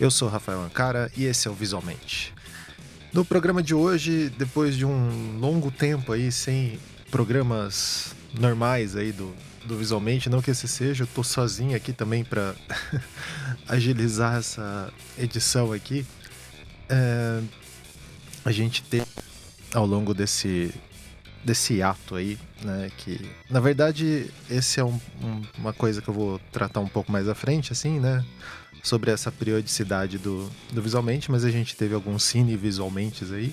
[0.00, 2.32] Eu sou Rafael Ancara e esse é o Visualmente.
[3.12, 6.78] No programa de hoje, depois de um longo tempo aí sem
[7.10, 9.34] programas normais aí do,
[9.64, 12.54] do Visualmente, não que esse seja, eu tô sozinho aqui também para
[13.66, 16.06] agilizar essa edição aqui.
[16.88, 17.42] É,
[18.44, 19.02] a gente tem
[19.74, 20.72] ao longo desse
[21.44, 22.90] desse ato aí, né?
[22.98, 27.10] Que na verdade esse é um, um, uma coisa que eu vou tratar um pouco
[27.10, 28.24] mais à frente, assim, né?
[28.82, 33.52] Sobre essa periodicidade do, do visualmente, mas a gente teve alguns cine visualmente aí.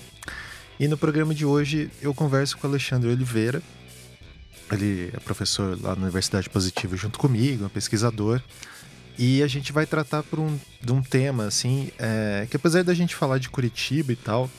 [0.78, 3.62] E no programa de hoje eu converso com o Alexandre Oliveira.
[4.70, 8.42] Ele é professor lá na Universidade Positiva junto comigo, é um pesquisador.
[9.18, 12.92] E a gente vai tratar por um, de um tema, assim, é, que apesar da
[12.92, 14.50] gente falar de Curitiba e tal,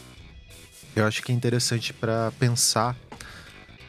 [0.95, 2.95] eu acho que é interessante para pensar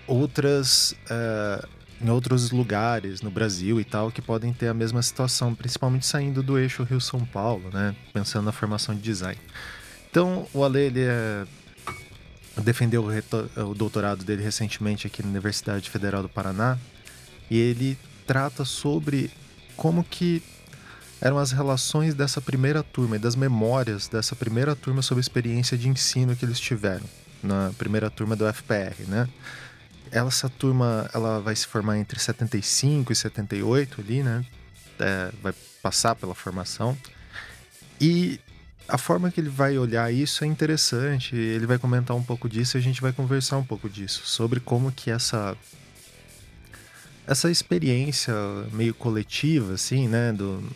[0.07, 1.67] outras uh,
[2.01, 6.43] em outros lugares no Brasil e tal que podem ter a mesma situação, principalmente saindo
[6.43, 7.95] do eixo Rio São Paulo, né?
[8.13, 9.39] Pensando na formação de design.
[10.11, 11.45] Então, o Ale ele é,
[12.63, 16.79] defendeu o, o doutorado dele recentemente aqui na Universidade Federal do Paraná
[17.51, 19.31] e ele trata sobre
[19.77, 20.43] como que
[21.21, 25.77] eram as relações dessa primeira turma e das memórias dessa primeira turma sobre a experiência
[25.77, 27.05] de ensino que eles tiveram
[27.43, 29.29] na primeira turma do FPR, né?
[30.13, 34.45] Essa turma ela vai se formar entre 75 e 78 ali, né?
[34.99, 36.97] É, vai passar pela formação.
[38.01, 38.41] E
[38.89, 41.37] a forma que ele vai olhar isso é interessante.
[41.37, 44.23] Ele vai comentar um pouco disso e a gente vai conversar um pouco disso.
[44.25, 45.57] Sobre como que essa
[47.27, 48.33] essa experiência
[48.73, 50.33] meio coletiva, assim, né?
[50.33, 50.67] Do,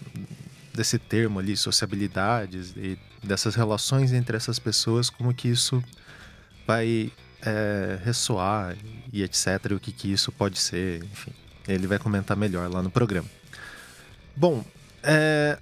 [0.75, 5.83] desse termo ali, sociabilidades, e dessas relações entre essas pessoas, como que isso
[6.67, 7.11] vai
[7.43, 8.77] é, ressoar
[9.13, 9.73] e etc.
[9.73, 11.33] O que, que isso pode ser, enfim.
[11.69, 13.29] Ele vai comentar melhor lá no programa.
[14.35, 14.65] Bom,
[15.03, 15.59] é,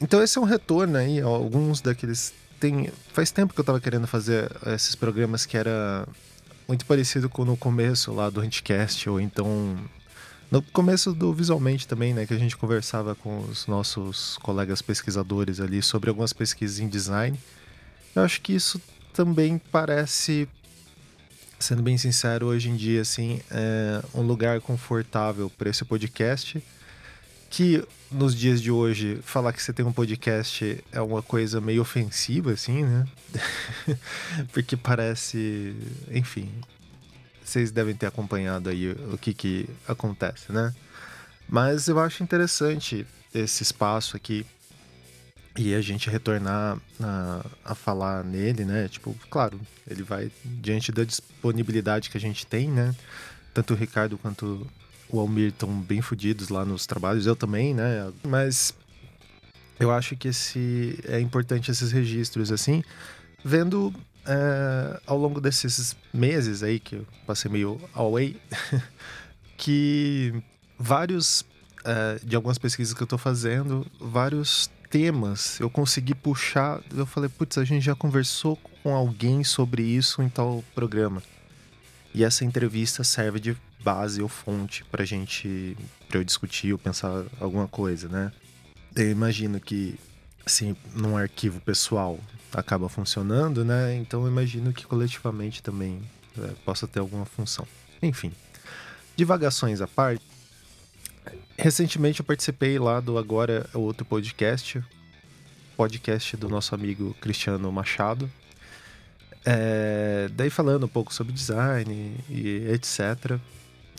[0.00, 2.34] então esse é um retorno aí, alguns daqueles.
[2.60, 6.06] Tem, faz tempo que eu estava querendo fazer esses programas que era
[6.68, 9.76] muito parecido com no começo lá do Anticast, ou então
[10.50, 15.60] no começo do Visualmente também, né, que a gente conversava com os nossos colegas pesquisadores
[15.60, 17.40] ali sobre algumas pesquisas em design.
[18.14, 18.80] Eu acho que isso
[19.12, 20.48] também parece
[21.62, 26.62] sendo bem sincero, hoje em dia, assim, é um lugar confortável para esse podcast.
[27.48, 31.82] Que nos dias de hoje, falar que você tem um podcast é uma coisa meio
[31.82, 33.06] ofensiva, assim, né?
[34.52, 35.76] Porque parece.
[36.10, 36.50] Enfim.
[37.44, 40.74] Vocês devem ter acompanhado aí o que, que acontece, né?
[41.48, 44.46] Mas eu acho interessante esse espaço aqui
[45.56, 48.88] e a gente retornar a, a, falar nele, né?
[48.88, 52.94] Tipo, claro, ele vai diante da disponibilidade que a gente tem, né?
[53.52, 54.66] Tanto o Ricardo quanto
[55.08, 58.10] o Almir estão bem fodidos lá nos trabalhos, eu também, né?
[58.26, 58.74] Mas
[59.78, 62.82] eu acho que esse é importante esses registros, assim,
[63.44, 63.92] vendo
[64.24, 68.40] é, ao longo desses meses aí que eu passei meio away,
[69.58, 70.32] que
[70.78, 71.44] vários
[71.84, 76.80] é, de algumas pesquisas que eu estou fazendo, vários temas eu consegui puxar.
[76.94, 81.22] Eu falei, putz, a gente já conversou com alguém sobre isso em tal programa.
[82.14, 85.76] E essa entrevista serve de base ou fonte pra gente,
[86.08, 88.30] pra eu discutir ou pensar alguma coisa, né?
[88.94, 89.98] Eu imagino que,
[90.44, 92.20] assim, num arquivo pessoal
[92.52, 93.96] acaba funcionando, né?
[93.96, 96.02] Então eu imagino que coletivamente também
[96.38, 97.66] é, possa ter alguma função.
[98.02, 98.30] Enfim,
[99.16, 100.22] divagações à parte,
[101.62, 104.82] Recentemente eu participei lá do Agora é Outro Podcast,
[105.76, 108.28] podcast do nosso amigo Cristiano Machado.
[109.44, 113.38] É, daí falando um pouco sobre design e etc.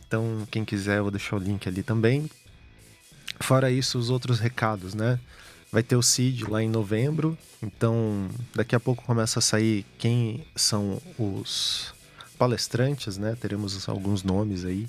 [0.06, 2.29] Então, quem quiser, eu vou deixar o link ali também.
[3.40, 5.18] Fora isso, os outros recados, né?
[5.72, 10.45] Vai ter o CID lá em novembro, então daqui a pouco começa a sair quem
[10.53, 11.94] são os
[12.38, 13.38] palestrantes, né?
[13.39, 14.86] Teremos alguns nomes aí.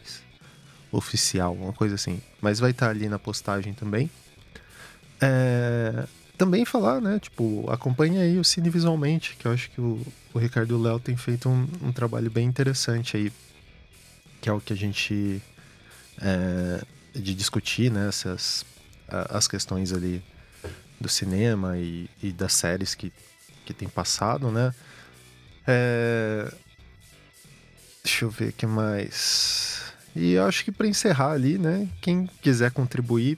[0.92, 2.21] oficial, uma coisa assim.
[2.42, 4.10] Mas vai estar ali na postagem também.
[5.19, 6.06] É,
[6.38, 7.19] também falar, né?
[7.19, 11.18] Tipo, acompanhe aí o Cine Visualmente, que eu acho que o, o Ricardo Léo tem
[11.18, 13.33] feito um, um, trabalho bem interessante aí,
[14.42, 15.42] que é o que a gente
[16.21, 16.83] é,
[17.13, 18.65] de discutir né, essas,
[19.07, 20.24] as questões ali
[21.00, 23.12] do cinema e, e das séries que,
[23.65, 24.74] que tem passado, né?
[25.68, 26.51] É...
[28.04, 29.81] Deixa eu ver o que mais.
[30.15, 31.88] E eu acho que para encerrar ali, né?
[32.01, 33.38] Quem quiser contribuir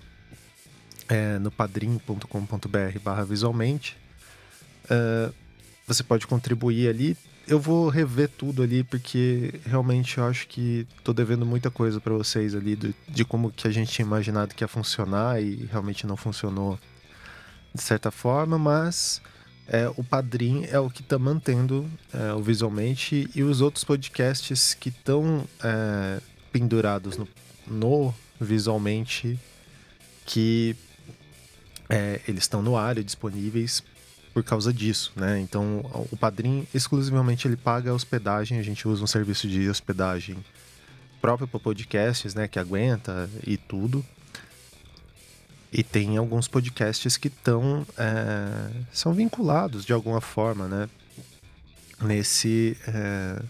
[1.08, 3.96] é, no padrim.com.br barra visualmente.
[4.90, 5.32] É,
[5.88, 7.18] você pode contribuir ali.
[7.48, 12.14] Eu vou rever tudo ali porque realmente eu acho que tô devendo muita coisa para
[12.14, 16.08] vocês ali do, de como que a gente tinha imaginado que ia funcionar e realmente
[16.08, 16.80] não funcionou
[17.74, 19.22] de certa forma, mas
[19.68, 24.74] é, o Padrim é o que está mantendo é, o visualmente e os outros podcasts
[24.74, 26.22] que estão é,
[26.52, 27.28] pendurados no,
[27.68, 29.40] no, visualmente
[30.26, 30.76] que
[31.90, 33.84] é, eles estão no ar e disponíveis
[34.36, 35.40] por causa disso, né?
[35.40, 35.80] Então
[36.12, 40.36] o Padrim exclusivamente ele paga a hospedagem, a gente usa um serviço de hospedagem
[41.22, 44.06] próprio para podcasts, né, que aguenta e tudo.
[45.72, 50.90] E tem alguns podcasts que estão é, são vinculados de alguma forma, né?
[52.02, 53.42] Nesse é,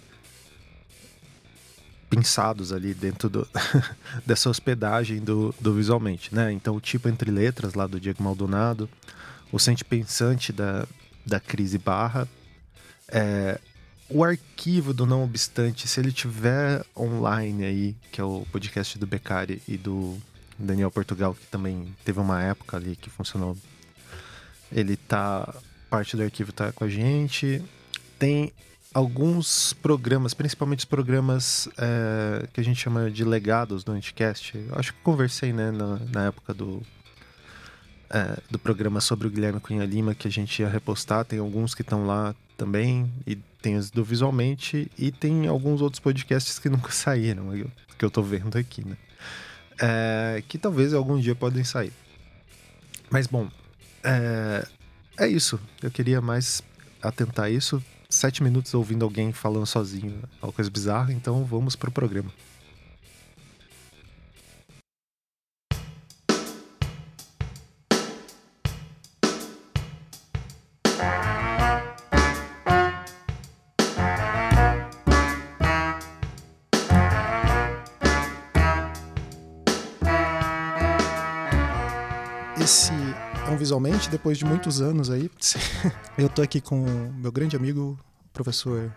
[2.11, 3.47] pensados ali dentro do,
[4.23, 6.51] dessa hospedagem do, do visualmente, né?
[6.51, 8.87] Então o tipo entre letras lá do Diego Maldonado,
[9.51, 10.87] o sente pensante da,
[11.25, 12.27] da Crise Barra,
[13.07, 13.59] é,
[14.09, 19.07] o arquivo do Não Obstante, se ele tiver online aí, que é o podcast do
[19.07, 20.17] Beccari e do
[20.57, 23.57] Daniel Portugal, que também teve uma época ali que funcionou.
[24.71, 25.53] Ele tá.
[25.89, 27.63] Parte do arquivo tá com a gente.
[28.17, 28.51] Tem
[28.93, 34.57] alguns programas, principalmente os programas é, que a gente chama de legados do Anticast.
[34.57, 36.81] Eu acho que conversei, né, na, na época do.
[38.09, 41.25] É, do programa sobre o Guilherme Cunha Lima que a gente ia repostar.
[41.25, 45.99] Tem alguns que estão lá também, e tem os do Visualmente, e tem alguns outros
[45.99, 47.51] podcasts que nunca saíram,
[47.97, 48.95] que eu tô vendo aqui, né?
[49.81, 51.93] é, que talvez algum dia podem sair.
[53.09, 53.49] Mas bom,
[54.03, 54.65] é,
[55.17, 55.59] é isso.
[55.81, 56.63] Eu queria mais
[57.01, 57.83] atentar a isso.
[58.09, 62.31] Sete minutos ouvindo alguém falando sozinho, é uma coisa bizarra, então vamos pro programa.
[83.59, 85.29] Visualmente, depois de muitos anos aí.
[86.17, 86.83] eu tô aqui com
[87.15, 87.99] meu grande amigo,
[88.33, 88.91] professor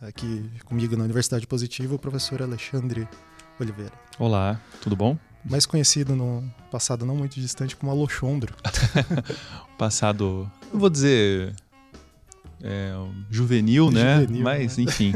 [0.00, 3.08] aqui comigo na Universidade Positiva, o professor Alexandre
[3.58, 3.92] Oliveira.
[4.18, 5.18] Olá, tudo bom?
[5.44, 8.54] Mais conhecido no passado não muito distante como Alochondro.
[9.76, 11.56] passado, eu vou dizer,
[12.62, 12.92] é,
[13.28, 14.20] juvenil, né?
[14.20, 14.84] Juvenil, Mas, né?
[14.84, 15.12] enfim,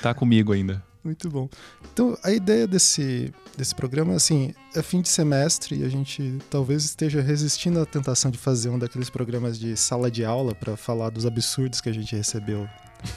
[0.00, 0.82] tá comigo ainda.
[1.04, 1.50] Muito bom.
[1.92, 6.82] Então, a ideia desse, desse programa, assim, é fim de semestre e a gente talvez
[6.82, 11.10] esteja resistindo à tentação de fazer um daqueles programas de sala de aula para falar
[11.10, 12.66] dos absurdos que a gente recebeu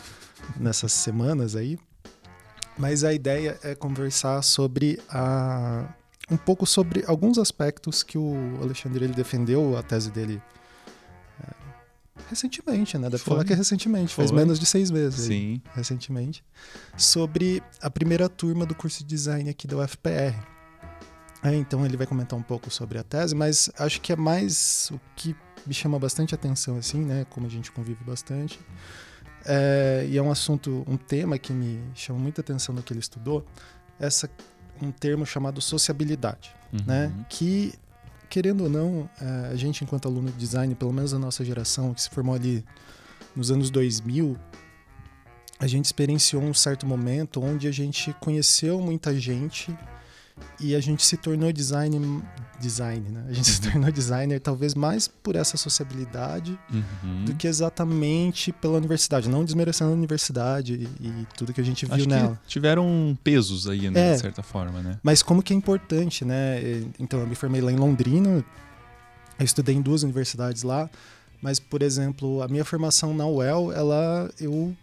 [0.59, 1.79] nessas semanas aí.
[2.77, 5.87] Mas a ideia é conversar sobre a
[6.29, 10.41] um pouco sobre alguns aspectos que o Alexandre ele defendeu a tese dele
[12.29, 13.09] recentemente, né?
[13.09, 13.33] Deve Foi.
[13.33, 14.25] falar que é recentemente, Foi.
[14.25, 15.25] faz menos de seis meses.
[15.25, 15.61] Sim.
[15.65, 16.43] Aí, recentemente.
[16.95, 20.35] Sobre a primeira turma do curso de design aqui da UFPR.
[21.43, 24.89] É, então ele vai comentar um pouco sobre a tese, mas acho que é mais
[24.91, 25.35] o que
[25.65, 27.25] me chama bastante atenção, assim, né?
[27.29, 28.59] Como a gente convive bastante.
[29.45, 32.99] É, e é um assunto, um tema que me chama muita atenção no que ele
[32.99, 33.45] estudou,
[33.99, 34.29] essa
[34.81, 36.79] um termo chamado sociabilidade, uhum.
[36.85, 37.11] né?
[37.29, 37.73] Que
[38.29, 41.93] querendo ou não, é, a gente, enquanto aluno de design, pelo menos a nossa geração,
[41.93, 42.63] que se formou ali
[43.35, 44.37] nos anos 2000,
[45.59, 49.75] a gente experienciou um certo momento onde a gente conheceu muita gente
[50.59, 52.23] e a gente se tornou design,
[52.59, 53.25] design, né?
[53.29, 57.25] A gente se tornou designer talvez mais por essa sociabilidade uhum.
[57.25, 61.85] do que exatamente pela universidade, não desmerecendo a universidade e, e tudo que a gente
[61.85, 62.41] viu Acho nela.
[62.47, 64.99] tiveram pesos aí, né, é, de certa forma, né?
[65.03, 66.59] Mas como que é importante, né?
[66.99, 68.43] Então eu me formei lá em Londrina,
[69.39, 70.89] eu estudei em duas universidades lá,
[71.41, 74.75] mas por exemplo, a minha formação na UEL, ela eu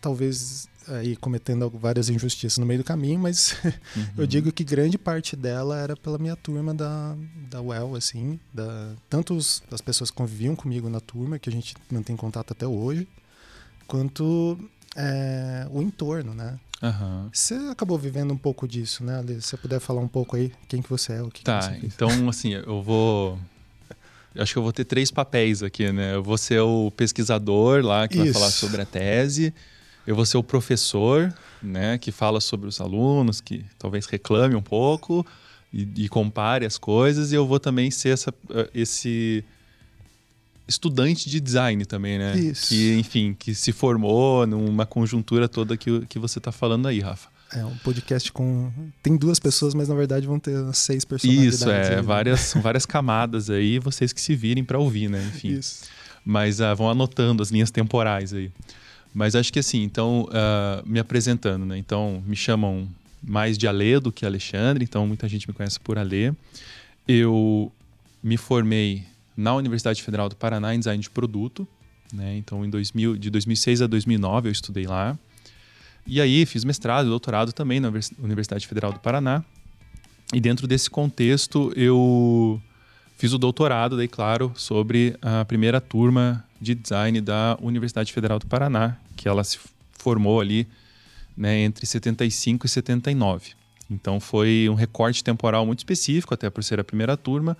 [0.00, 3.56] talvez aí cometendo várias injustiças no meio do caminho, mas
[3.96, 4.06] uhum.
[4.18, 7.16] eu digo que grande parte dela era pela minha turma da,
[7.50, 11.52] da UEL, assim, da, tanto os, as pessoas que conviviam comigo na turma, que a
[11.52, 13.08] gente mantém contato até hoje,
[13.86, 14.58] quanto
[14.96, 16.58] é, o entorno, né?
[16.82, 17.28] Uhum.
[17.32, 19.40] Você acabou vivendo um pouco disso, né, Ale?
[19.40, 21.86] Se você puder falar um pouco aí, quem que você é, o que Tá, que
[21.86, 23.38] então, assim, eu vou...
[24.38, 26.14] Acho que eu vou ter três papéis aqui, né?
[26.14, 28.24] Eu vou ser o pesquisador lá que Isso.
[28.24, 29.54] vai falar sobre a tese
[30.06, 34.62] eu vou ser o professor, né, que fala sobre os alunos, que talvez reclame um
[34.62, 35.26] pouco
[35.72, 39.44] e, e compare as coisas, e eu vou também ser essa, eh, esse
[40.68, 42.36] estudante de design também, né?
[42.36, 42.68] Isso.
[42.68, 47.28] Que, enfim, que se formou numa conjuntura toda que, que você está falando aí, Rafa.
[47.52, 48.72] É um podcast com.
[49.02, 51.60] Tem duas pessoas, mas na verdade vão ter seis personalidades.
[51.60, 51.90] Isso, é.
[51.90, 52.02] Aí, né?
[52.02, 55.24] várias, várias camadas aí, vocês que se virem para ouvir, né?
[55.32, 55.50] Enfim.
[55.50, 55.84] Isso.
[56.24, 58.50] Mas uh, vão anotando as linhas temporais aí.
[59.16, 61.78] Mas acho que assim, então, uh, me apresentando, né?
[61.78, 62.86] Então, me chamam
[63.22, 66.34] mais de Alê do que Alexandre, então muita gente me conhece por Alê.
[67.08, 67.72] Eu
[68.22, 69.04] me formei
[69.34, 71.66] na Universidade Federal do Paraná em design de produto,
[72.12, 72.36] né?
[72.36, 75.18] Então, em 2000, de 2006 a 2009 eu estudei lá.
[76.06, 77.90] E aí fiz mestrado e doutorado também na
[78.22, 79.42] Universidade Federal do Paraná.
[80.34, 82.60] E dentro desse contexto eu
[83.16, 88.46] fiz o doutorado, daí claro, sobre a primeira turma de design da Universidade Federal do
[88.46, 89.58] Paraná, que ela se
[89.92, 90.66] formou ali
[91.36, 93.52] né, entre 75 e 79.
[93.90, 97.56] Então foi um recorte temporal muito específico, até por ser a primeira turma,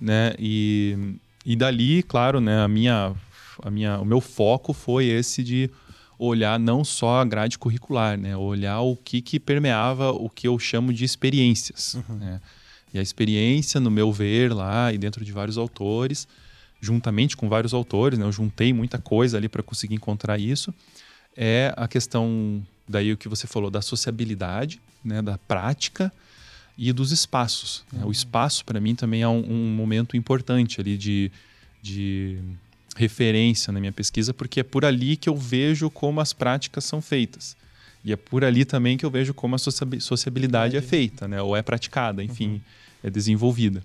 [0.00, 0.34] né?
[0.38, 3.14] E, e dali, claro, né, a minha,
[3.62, 5.70] a minha, o meu foco foi esse de
[6.18, 8.36] olhar não só a grade curricular, né?
[8.36, 11.94] Olhar o que, que permeava o que eu chamo de experiências.
[11.94, 12.16] Uhum.
[12.16, 12.40] Né?
[12.92, 16.26] E a experiência, no meu ver, lá e dentro de vários autores,
[16.80, 20.72] juntamente com vários autores, né, eu juntei muita coisa ali para conseguir encontrar isso,
[21.36, 26.12] é a questão, daí o que você falou, da sociabilidade, né, da prática
[26.76, 27.84] e dos espaços.
[27.92, 28.04] Né?
[28.04, 31.30] O espaço, para mim, também é um, um, momento importante ali de,
[31.82, 32.38] de
[32.96, 37.02] referência na minha pesquisa, porque é por ali que eu vejo como as práticas são
[37.02, 37.56] feitas.
[38.04, 41.42] E é por ali também que eu vejo como a sociabilidade é feita, né?
[41.42, 42.60] ou é praticada, enfim, uhum.
[43.04, 43.82] é desenvolvida.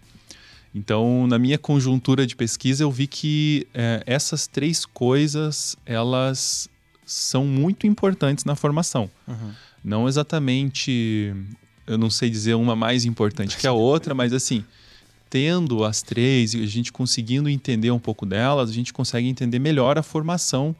[0.76, 6.68] Então, na minha conjuntura de pesquisa, eu vi que é, essas três coisas elas
[7.06, 9.10] são muito importantes na formação.
[9.28, 9.52] Uhum.
[9.84, 11.34] Não exatamente,
[11.86, 14.64] eu não sei dizer uma mais importante que a outra, mas assim,
[15.30, 19.60] tendo as três e a gente conseguindo entender um pouco delas, a gente consegue entender
[19.60, 20.76] melhor a formação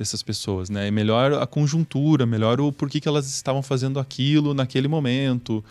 [0.00, 0.90] dessas pessoas, né?
[0.90, 5.64] Melhor a conjuntura, melhor o porquê que elas estavam fazendo aquilo naquele momento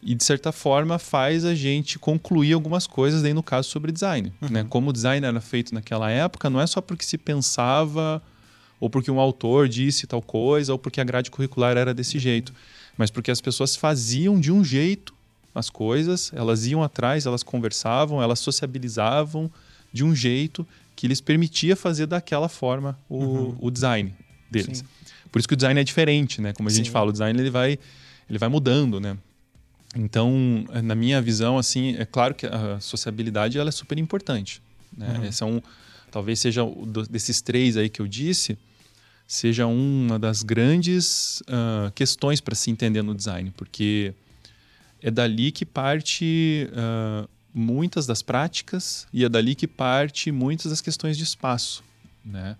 [0.00, 4.32] e de certa forma faz a gente concluir algumas coisas aí no caso sobre design,
[4.40, 4.48] uhum.
[4.48, 4.66] né?
[4.68, 8.22] Como o design era feito naquela época, não é só porque se pensava
[8.78, 12.52] ou porque um autor disse tal coisa ou porque a grade curricular era desse jeito,
[12.96, 15.14] mas porque as pessoas faziam de um jeito
[15.54, 19.50] as coisas, elas iam atrás, elas conversavam, elas sociabilizavam
[19.92, 23.56] de um jeito que lhes permitia fazer daquela forma o, uhum.
[23.60, 24.14] o design
[24.50, 24.78] deles.
[24.78, 24.84] Sim.
[25.30, 26.52] Por isso que o design é diferente, né?
[26.52, 26.78] Como a Sim.
[26.78, 27.78] gente fala, o design ele vai
[28.28, 29.16] ele vai mudando, né?
[29.96, 30.32] Então,
[30.82, 34.60] na minha visão, assim, é claro que a sociabilidade ela é super importante.
[34.96, 35.18] Né?
[35.18, 35.24] Uhum.
[35.24, 35.62] Esse é um,
[36.10, 36.62] talvez seja
[37.08, 38.58] desses três aí que eu disse,
[39.26, 44.12] seja uma das grandes uh, questões para se entender no design, porque
[45.00, 50.80] é dali que parte uh, muitas das práticas e é dali que parte muitas das
[50.80, 51.84] questões de espaço,
[52.24, 52.56] né?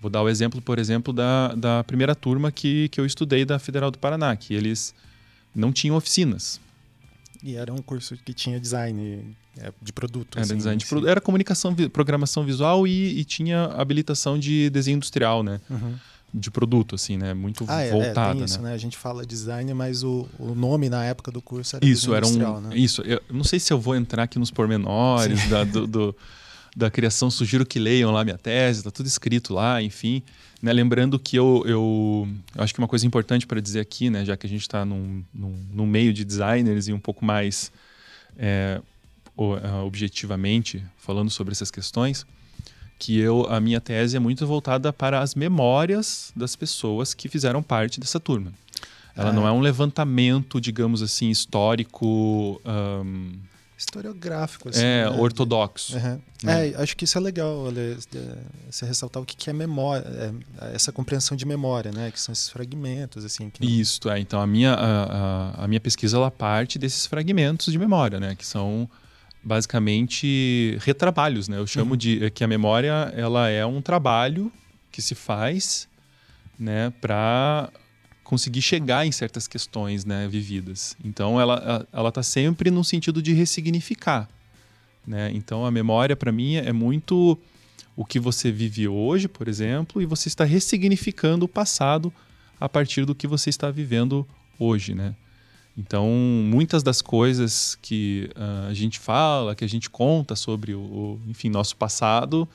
[0.00, 3.58] Vou dar o exemplo, por exemplo, da, da primeira turma que, que eu estudei da
[3.58, 4.94] Federal do Paraná, que eles
[5.54, 6.60] não tinham oficinas.
[7.42, 10.36] E era um curso que tinha design é, de produto.
[10.36, 11.08] Era assim, design de produto.
[11.08, 15.60] Era comunicação, programação visual e, e, tinha habilitação de desenho industrial, né?
[15.68, 15.94] Uhum.
[16.32, 17.32] De produto, assim, né?
[17.32, 18.40] Muito ah, é, voltada.
[18.40, 18.68] É, isso, né?
[18.68, 18.74] né?
[18.74, 22.26] A gente fala design, mas o, o nome na época do curso era isso, era
[22.26, 22.76] um, né?
[22.76, 26.16] Isso, eu não sei se eu vou entrar aqui nos pormenores da, do, do,
[26.76, 30.22] da criação, sugiro que leiam lá minha tese, tá tudo escrito lá, enfim.
[30.60, 34.24] Né, lembrando que eu, eu, eu, acho que uma coisa importante para dizer aqui, né,
[34.24, 37.70] já que a gente está num, num, num, meio de designers e um pouco mais
[38.36, 38.80] é,
[39.36, 42.26] objetivamente falando sobre essas questões,
[42.98, 47.62] que eu a minha tese é muito voltada para as memórias das pessoas que fizeram
[47.62, 48.52] parte dessa turma.
[49.18, 52.60] Ela não é um levantamento, digamos assim, histórico.
[52.64, 53.32] Um,
[53.76, 54.68] historiográfico.
[54.68, 55.16] Assim, é, né?
[55.18, 55.96] ortodoxo.
[55.96, 56.20] Uhum.
[56.42, 56.68] Né?
[56.68, 57.64] É, acho que isso é legal,
[58.70, 60.04] você ressaltar o que é memória,
[60.60, 62.12] é, essa compreensão de memória, né?
[62.12, 63.50] Que são esses fragmentos, assim.
[63.50, 63.72] Que não...
[63.72, 64.20] Isso, é.
[64.20, 68.36] Então, a minha, a, a, a, minha pesquisa, ela parte desses fragmentos de memória, né?
[68.36, 68.88] Que são
[69.42, 71.58] basicamente retrabalhos, né?
[71.58, 71.96] Eu chamo uhum.
[71.96, 74.52] de é que a memória, ela é um trabalho
[74.90, 75.88] que se faz,
[76.58, 76.92] né?
[77.00, 77.70] Para
[78.24, 80.94] conseguir chegar em certas questões né, vividas.
[81.02, 84.28] Então, ela ela está sempre no sentido de ressignificar.
[85.06, 85.30] Né?
[85.32, 87.38] Então, a memória, para mim, é muito
[87.96, 92.12] o que você vive hoje, por exemplo, e você está ressignificando o passado
[92.60, 94.26] a partir do que você está vivendo
[94.58, 94.94] hoje.
[94.94, 95.14] Né?
[95.78, 100.80] Então, muitas das coisas que uh, a gente fala, que a gente conta sobre o,
[100.80, 102.48] o enfim, nosso passado,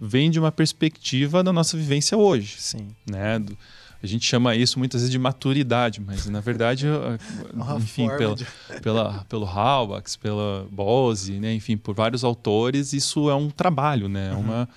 [0.00, 2.56] vem de uma perspectiva da nossa vivência hoje.
[2.58, 2.88] Sim.
[3.06, 3.38] Né?
[3.38, 3.54] Do,
[4.02, 6.86] a gente chama isso muitas vezes de maturidade, mas na verdade,
[7.76, 8.46] enfim, pela, de...
[8.82, 14.32] pela, pelo Halbach, pela Bose, né, enfim, por vários autores, isso é um trabalho, né,
[14.32, 14.40] uhum.
[14.40, 14.68] uma,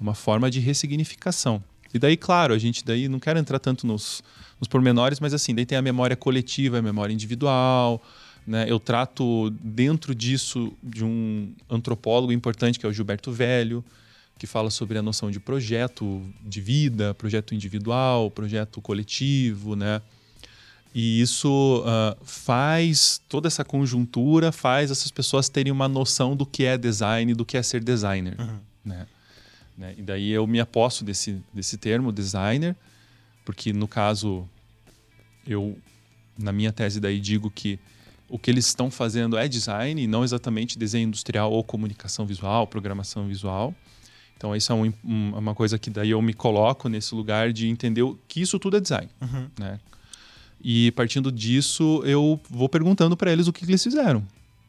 [0.00, 1.62] uma forma de ressignificação.
[1.94, 4.22] E daí, claro, a gente daí não quer entrar tanto nos,
[4.60, 8.02] nos pormenores, mas assim, daí tem a memória coletiva, a memória individual,
[8.46, 8.66] né?
[8.68, 13.84] Eu trato dentro disso de um antropólogo importante que é o Gilberto Velho,
[14.38, 20.02] que fala sobre a noção de projeto de vida, projeto individual, projeto coletivo, né?
[20.94, 26.64] E isso uh, faz toda essa conjuntura, faz essas pessoas terem uma noção do que
[26.64, 28.58] é design, do que é ser designer, uhum.
[28.84, 29.06] né?
[29.76, 29.94] né?
[29.98, 32.76] E daí eu me aposto desse, desse termo, designer,
[33.44, 34.48] porque no caso
[35.46, 35.76] eu
[36.38, 37.78] na minha tese daí digo que
[38.28, 42.66] o que eles estão fazendo é design e não exatamente desenho industrial ou comunicação visual,
[42.66, 43.74] programação visual.
[44.36, 47.68] Então isso é um, um, uma coisa que daí eu me coloco nesse lugar de
[47.68, 49.48] entender que isso tudo é design, uhum.
[49.58, 49.78] né?
[50.62, 54.20] E partindo disso eu vou perguntando para eles o que, que, eles fizeram.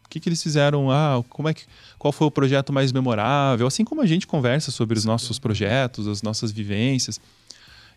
[0.06, 0.92] O que, que eles fizeram?
[0.92, 1.64] Ah, como é que,
[1.98, 3.66] qual foi o projeto mais memorável?
[3.66, 7.20] Assim como a gente conversa sobre os nossos projetos, as nossas vivências.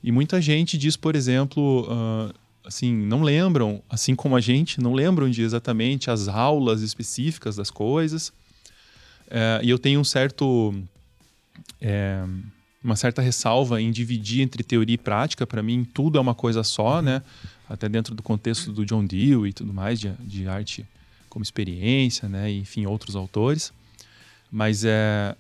[0.03, 4.93] E muita gente diz, por exemplo, uh, assim, não lembram, assim como a gente, não
[4.93, 8.33] lembram de exatamente as aulas específicas das coisas.
[9.31, 10.75] É, e eu tenho um certo.
[11.81, 12.23] É,
[12.83, 15.47] uma certa ressalva em dividir entre teoria e prática.
[15.47, 17.23] Para mim, tudo é uma coisa só, né?
[17.69, 20.87] Até dentro do contexto do John Dewey e tudo mais, de, de arte
[21.29, 22.51] como experiência, né?
[22.51, 23.73] Enfim, outros autores.
[24.51, 25.35] Mas é,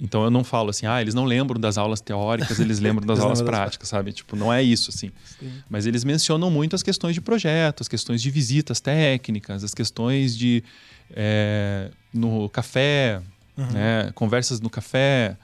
[0.00, 3.18] então eu não falo assim, ah, eles não lembram das aulas teóricas, eles lembram das
[3.20, 4.12] aulas práticas, sabe?
[4.12, 5.10] Tipo, não é isso assim.
[5.38, 5.52] Sim.
[5.68, 10.36] Mas eles mencionam muito as questões de projeto, as questões de visitas técnicas, as questões
[10.36, 10.64] de
[11.14, 13.22] é, no café,
[13.56, 13.70] uhum.
[13.70, 14.10] né?
[14.14, 15.36] conversas no café,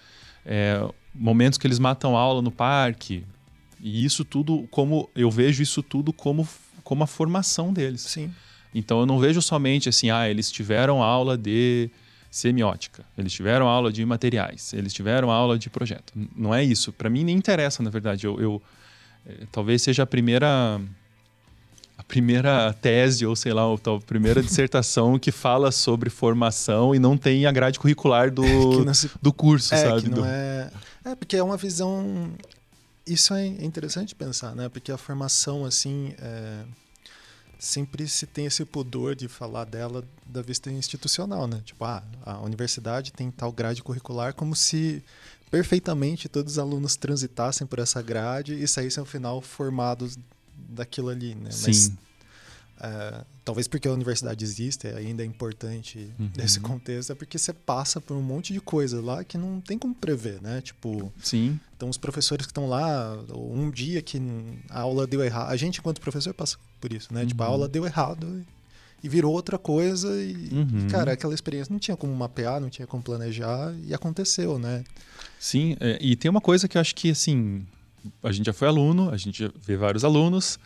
[0.45, 3.25] é, momentos que eles matam aula no parque.
[3.81, 6.47] E isso tudo, como eu vejo isso tudo como,
[6.83, 8.03] como a formação deles.
[8.03, 8.33] Sim.
[8.75, 11.89] Então eu não vejo somente assim, ah, eles tiveram aula de
[12.31, 16.13] semiótica, eles tiveram aula de materiais, eles tiveram aula de projeto.
[16.37, 16.93] Não é isso.
[16.93, 18.27] Para mim nem interessa, na verdade.
[18.27, 18.63] Eu, eu
[19.27, 20.81] é, talvez seja a primeira
[21.99, 27.17] a primeira tese ou sei lá, a primeira dissertação que fala sobre formação e não
[27.19, 28.45] tem a grade curricular do,
[28.95, 29.11] se...
[29.21, 30.03] do curso, é, sabe?
[30.03, 30.71] Que não é...
[31.05, 32.33] é porque é uma visão
[33.07, 34.69] isso é interessante pensar, né?
[34.69, 36.63] Porque a formação assim é
[37.61, 41.61] sempre se tem esse pudor de falar dela da vista institucional, né?
[41.65, 45.05] Tipo, ah, a universidade tem tal grade curricular como se
[45.51, 50.19] perfeitamente todos os alunos transitassem por essa grade e saíssem ao final formados
[50.57, 51.51] daquilo ali, né?
[51.51, 51.67] Sim.
[51.67, 51.93] Mas
[52.81, 56.31] Uh, talvez porque a universidade existe, ainda é importante uhum.
[56.35, 59.79] nesse contexto, é porque você passa por um monte de coisa lá que não tem
[59.79, 60.63] como prever, né?
[60.63, 61.61] Tipo, Sim.
[61.77, 64.19] Então, os professores que estão lá, um dia que
[64.71, 67.23] a aula deu errado, a gente, enquanto professor, passa por isso, né?
[67.23, 67.27] Uhum.
[67.27, 67.71] Tipo, a aula uhum.
[67.71, 68.45] deu errado
[69.03, 70.89] e virou outra coisa e, uhum.
[70.91, 74.85] cara, aquela experiência não tinha como mapear, não tinha como planejar e aconteceu, né?
[75.39, 77.65] Sim, é, e tem uma coisa que eu acho que, assim,
[78.23, 80.59] a gente já foi aluno, a gente já vê vários alunos,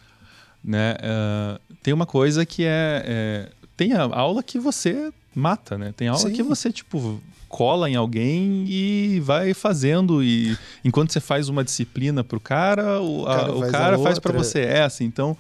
[0.63, 0.95] né?
[0.95, 5.93] Uh, tem uma coisa que é, é, tem a aula que você mata, né?
[5.97, 6.33] Tem aula Sim.
[6.33, 12.25] que você tipo cola em alguém e vai fazendo e enquanto você faz uma disciplina
[12.25, 15.05] pro cara, o, o cara, faz, cara faz para você essa.
[15.05, 15.37] Então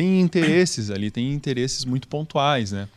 [0.00, 2.88] tem interesses ali, tem interesses muito pontuais, né?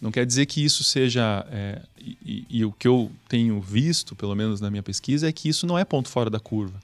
[0.00, 1.44] Não quer dizer que isso seja.
[1.50, 5.48] É, e, e, o que eu tenho visto, pelo menos na minha pesquisa, é que
[5.48, 6.80] isso não é ponto fora da curva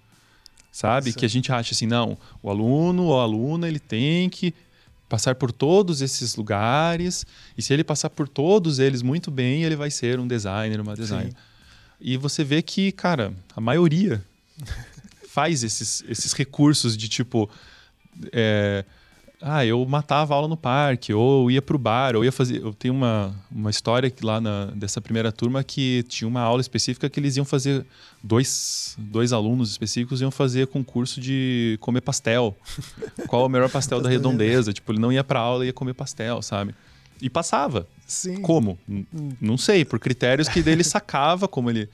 [0.75, 1.13] sabe?
[1.13, 1.19] Sim.
[1.21, 4.53] Que a gente acha assim, não, o aluno ou a aluna ele tem que
[5.09, 7.25] passar por todos esses lugares
[7.57, 10.97] e se ele passar por todos eles muito bem, ele vai ser um designer, uma
[10.97, 11.31] designer.
[11.31, 11.37] Sim.
[12.01, 14.21] E você vê que, cara, a maioria
[15.31, 17.49] faz esses, esses recursos de tipo.
[18.33, 18.85] É,
[19.47, 22.63] ah, eu matava aula no parque, ou ia para o bar, ou ia fazer.
[22.63, 27.11] Eu tenho uma, uma história lá na, dessa primeira turma que tinha uma aula específica
[27.11, 27.85] que eles iam fazer.
[28.23, 32.57] Dois, dois alunos específicos iam fazer concurso de comer pastel.
[33.29, 34.73] Qual é o melhor pastel da redondeza?
[34.73, 36.75] Tipo, ele não ia para aula, ia comer pastel, sabe?
[37.21, 37.87] E passava.
[38.07, 38.41] Sim.
[38.41, 38.79] Como?
[39.39, 41.91] Não sei, por critérios que dele sacava, como ele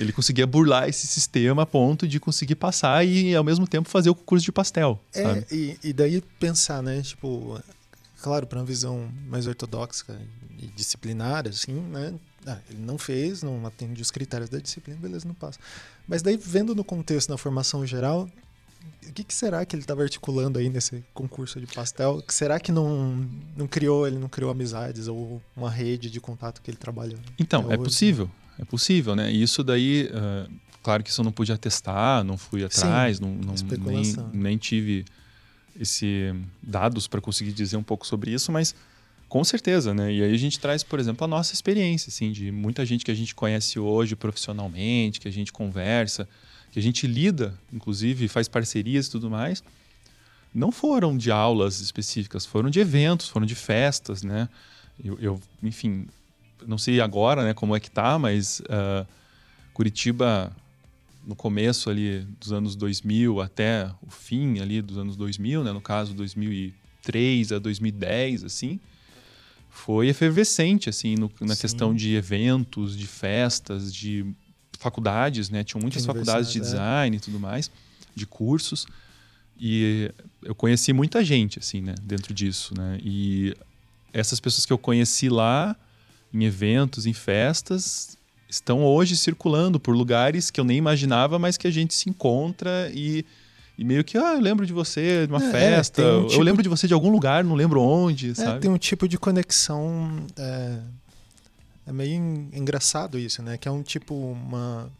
[0.00, 4.08] ele conseguia burlar esse sistema a ponto de conseguir passar e, ao mesmo tempo, fazer
[4.08, 4.98] o curso de pastel.
[5.12, 7.02] É, e, e, daí pensar, né?
[7.02, 7.60] Tipo,
[8.22, 10.18] claro, para uma visão mais ortodoxa
[10.58, 12.14] e disciplinar, assim, né?
[12.46, 15.58] Ah, ele não fez, não atende os critérios da disciplina, beleza, não passa.
[16.08, 18.26] Mas daí, vendo no contexto, na formação geral,
[19.06, 22.24] o que, que, será que ele estava articulando aí nesse concurso de pastel?
[22.28, 26.70] Será que não, não criou, ele não criou amizades ou uma rede de contato que
[26.70, 27.18] ele trabalha?
[27.38, 28.30] Então, é possível.
[28.60, 29.32] É possível, né?
[29.32, 33.22] E isso daí, uh, claro que isso eu não pude atestar, não fui atrás, Sim,
[33.22, 33.54] não, não
[33.86, 35.06] nem, nem tive
[35.78, 38.74] esse dados para conseguir dizer um pouco sobre isso, mas
[39.30, 40.12] com certeza, né?
[40.12, 43.10] E aí a gente traz, por exemplo, a nossa experiência, assim, de muita gente que
[43.10, 46.28] a gente conhece hoje profissionalmente, que a gente conversa,
[46.70, 49.62] que a gente lida, inclusive faz parcerias e tudo mais,
[50.54, 54.48] não foram de aulas específicas, foram de eventos, foram de festas, né?
[55.02, 56.06] Eu, eu enfim,
[56.66, 59.06] não sei agora né, como é que tá, mas uh,
[59.72, 60.54] Curitiba
[61.26, 65.72] no começo ali dos anos 2000 até o fim ali dos anos 2000, né?
[65.72, 68.80] No caso 2003 a 2010, assim,
[69.68, 71.60] foi efervescente assim no, na Sim.
[71.60, 74.26] questão de eventos, de festas, de
[74.78, 75.62] faculdades, né?
[75.62, 76.62] Tinham muitas faculdades de é.
[76.62, 77.18] design é.
[77.18, 77.70] e tudo mais,
[78.14, 78.86] de cursos.
[79.58, 80.10] E
[80.42, 82.98] eu conheci muita gente assim, né, dentro disso, né?
[83.02, 83.54] E
[84.12, 85.76] essas pessoas que eu conheci lá
[86.32, 88.16] em eventos, em festas,
[88.48, 92.90] estão hoje circulando por lugares que eu nem imaginava, mas que a gente se encontra
[92.92, 93.24] e,
[93.78, 96.40] e meio que, ah, eu lembro de você de uma é, festa, é, um tipo...
[96.40, 98.60] eu lembro de você de algum lugar, não lembro onde, é, sabe?
[98.60, 100.26] Tem um tipo de conexão.
[100.36, 100.78] É,
[101.86, 102.14] é meio
[102.52, 103.56] engraçado isso, né?
[103.56, 104.90] Que é um tipo, uma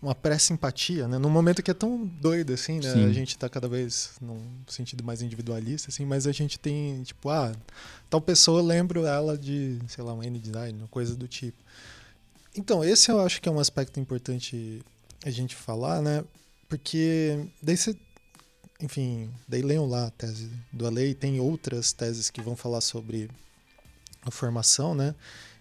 [0.00, 1.18] uma pré-simpatia, né?
[1.18, 2.92] Num momento que é tão doido, assim, né?
[2.92, 3.04] Sim.
[3.06, 7.28] A gente tá cada vez num sentido mais individualista, assim, mas a gente tem, tipo,
[7.30, 7.52] ah,
[8.08, 11.62] tal pessoa, eu lembro ela de, sei lá, um N-Design, coisa do tipo.
[12.56, 14.82] Então, esse eu acho que é um aspecto importante
[15.24, 16.24] a gente falar, né?
[16.68, 17.96] Porque daí você,
[18.80, 22.80] enfim, daí leiam lá a tese do Ale e tem outras teses que vão falar
[22.80, 23.30] sobre
[24.22, 25.14] a formação, né?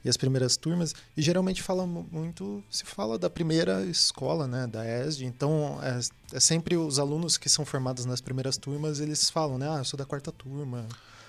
[0.03, 4.85] E as primeiras turmas, e geralmente fala muito, se fala da primeira escola, né, da
[4.85, 5.99] ESD, então é,
[6.37, 9.83] é sempre os alunos que são formados nas primeiras turmas, eles falam, né, ah, eu
[9.83, 10.87] sou da quarta turma,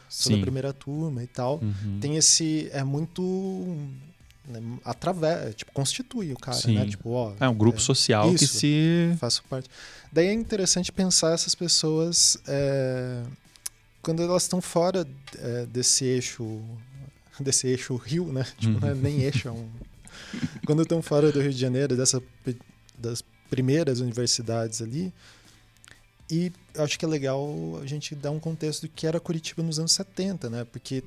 [0.08, 0.38] sou Sim.
[0.38, 1.60] da primeira turma e tal.
[1.62, 1.98] Uhum.
[2.00, 3.22] Tem esse, é muito
[4.46, 6.74] né, através, tipo, constitui o cara, né, Sim.
[6.74, 6.86] né?
[6.86, 9.68] Tipo, ó, é um grupo é, social isso, que se faço parte.
[10.12, 13.22] Daí é interessante pensar essas pessoas é,
[14.00, 15.06] quando elas estão fora
[15.38, 16.60] é, desse eixo,
[17.40, 18.46] desse eixo Rio, né?
[18.58, 18.80] Tipo, uhum.
[18.80, 19.00] não é uhum.
[19.00, 19.68] nem eixo, é um...
[20.64, 22.22] quando estão fora do Rio de Janeiro, dessa
[22.98, 25.12] das primeiras universidades ali.
[26.30, 27.48] E acho que é legal
[27.82, 30.64] a gente dar um contexto do que era Curitiba nos anos 70, né?
[30.64, 31.04] Porque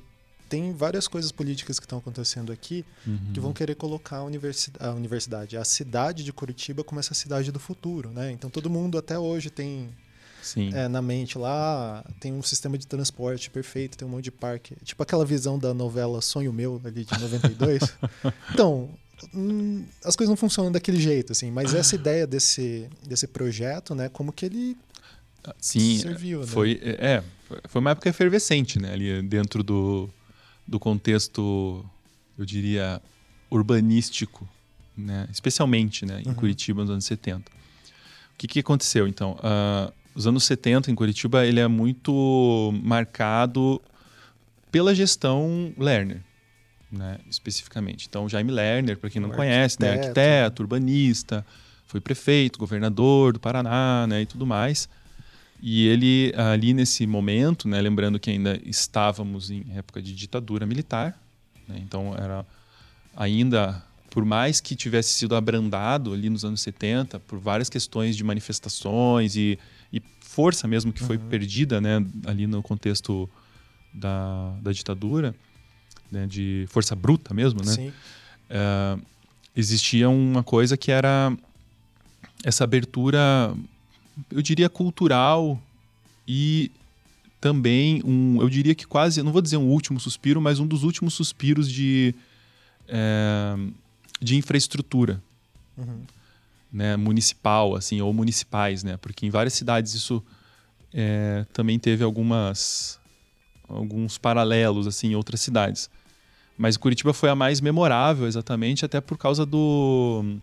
[0.48, 3.32] tem várias coisas políticas que estão acontecendo aqui uhum.
[3.32, 7.52] que vão querer colocar a universidade, a universidade, a cidade de Curitiba como essa cidade
[7.52, 8.32] do futuro, né?
[8.32, 9.90] Então todo mundo até hoje tem
[10.72, 14.74] é, na mente lá, tem um sistema de transporte perfeito, tem um monte de parque.
[14.82, 17.82] Tipo aquela visão da novela Sonho Meu, ali de 92.
[18.52, 18.90] então,
[19.34, 24.08] hum, as coisas não funcionam daquele jeito, assim, mas essa ideia desse, desse projeto, né,
[24.08, 24.76] como que ele
[25.58, 26.96] Sim, serviu, foi, né?
[26.98, 27.22] é,
[27.68, 30.08] foi uma época efervescente, né, ali dentro do,
[30.66, 31.84] do contexto,
[32.38, 33.00] eu diria,
[33.50, 34.48] urbanístico,
[34.96, 35.26] né?
[35.32, 36.34] especialmente né, em uhum.
[36.34, 37.50] Curitiba nos anos 70.
[37.50, 39.32] O que, que aconteceu, então?
[39.32, 43.80] Uh, os anos 70 em Curitiba ele é muito marcado
[44.70, 46.22] pela gestão Lerner,
[46.90, 48.06] né, especificamente.
[48.08, 50.00] Então, Jaime Lerner, para quem não conhece, arquiteto.
[50.00, 51.46] Né, arquiteto, urbanista,
[51.86, 54.88] foi prefeito, governador do Paraná né, e tudo mais.
[55.62, 61.18] E ele, ali nesse momento, né, lembrando que ainda estávamos em época de ditadura militar,
[61.68, 62.46] né, então era
[63.14, 68.24] ainda, por mais que tivesse sido abrandado ali nos anos 70, por várias questões de
[68.24, 69.58] manifestações e,
[69.92, 71.28] e força mesmo que foi uhum.
[71.28, 73.28] perdida né, ali no contexto
[73.92, 75.34] da, da ditadura,
[76.10, 77.92] né, de força bruta mesmo, né?
[78.48, 78.98] É,
[79.54, 81.36] existia uma coisa que era
[82.42, 83.54] essa abertura
[84.30, 85.60] eu diria cultural
[86.26, 86.70] e
[87.40, 90.82] também um, eu diria que quase, não vou dizer um último suspiro, mas um dos
[90.82, 92.14] últimos suspiros de,
[92.86, 93.56] é,
[94.20, 95.22] de infraestrutura
[95.76, 96.02] uhum.
[96.72, 98.96] né, municipal, assim, ou municipais, né?
[98.98, 100.22] Porque em várias cidades isso
[100.92, 102.98] é, também teve algumas
[103.68, 105.88] alguns paralelos assim em outras cidades.
[106.58, 110.36] Mas Curitiba foi a mais memorável, exatamente, até por causa do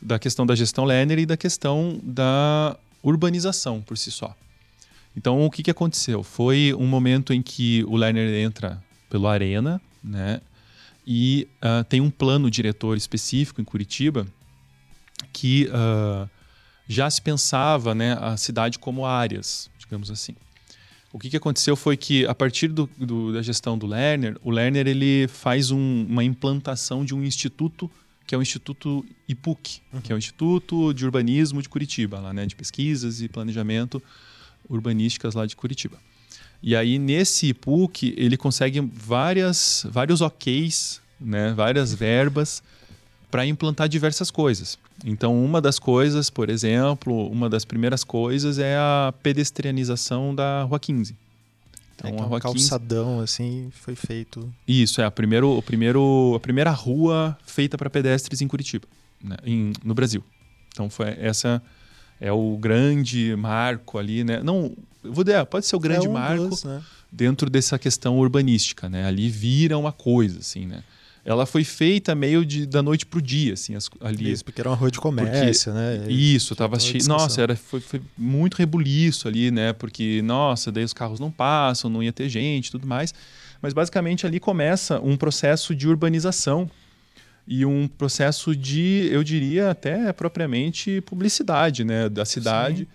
[0.00, 2.76] da questão da gestão Lerner e da questão da
[3.08, 4.34] urbanização por si só.
[5.16, 6.22] Então, o que, que aconteceu?
[6.22, 10.40] Foi um momento em que o Lerner entra pelo Arena, né?
[11.06, 14.26] E uh, tem um plano diretor específico em Curitiba
[15.32, 16.28] que uh,
[16.88, 20.34] já se pensava né, a cidade como áreas, digamos assim.
[21.12, 24.50] O que, que aconteceu foi que, a partir do, do, da gestão do Lerner, o
[24.50, 27.90] Lerner ele faz um, uma implantação de um instituto
[28.26, 30.00] que é o Instituto IPUC, uhum.
[30.00, 34.02] que é o Instituto de Urbanismo de Curitiba, lá, né, de pesquisas e planejamento
[34.68, 35.96] urbanísticas lá de Curitiba.
[36.62, 42.62] E aí nesse IPUC ele consegue várias, vários OKs, né, várias verbas
[43.30, 44.78] para implantar diversas coisas.
[45.04, 50.80] Então uma das coisas, por exemplo, uma das primeiras coisas é a pedestrianização da Rua
[50.80, 51.14] 15.
[51.96, 54.52] Então, é, é um calçadão, assim, foi feito.
[54.68, 58.86] Isso, é a, primeiro, o primeiro, a primeira rua feita para pedestres em Curitiba,
[59.22, 59.36] né?
[59.44, 60.22] em, no Brasil.
[60.68, 61.62] Então, foi essa
[62.20, 64.42] é o grande marco ali, né?
[64.42, 66.82] Não, vou dizer, pode ser o grande é um marco dos, né?
[67.10, 69.06] dentro dessa questão urbanística, né?
[69.06, 70.82] Ali vira uma coisa, assim, né?
[71.26, 74.30] Ela foi feita meio de, da noite para o dia, assim, as, ali.
[74.30, 76.06] Isso, porque era uma rua de comércio, porque, né?
[76.08, 77.04] Isso, tava cheio.
[77.08, 79.72] Nossa, era, foi, foi, muito rebuliço ali, né?
[79.72, 83.12] Porque, nossa, daí os carros não passam, não ia ter gente tudo mais.
[83.60, 86.70] Mas basicamente ali começa um processo de urbanização
[87.44, 92.08] e um processo de, eu diria até propriamente publicidade, né?
[92.08, 92.88] Da cidade, Sim.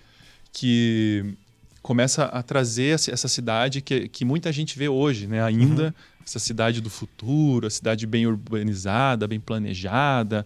[0.53, 1.33] que
[1.81, 5.43] começa a trazer essa cidade que, que muita gente vê hoje, né?
[5.43, 5.87] Ainda.
[5.87, 10.45] Uhum essa cidade do futuro, a cidade bem urbanizada, bem planejada,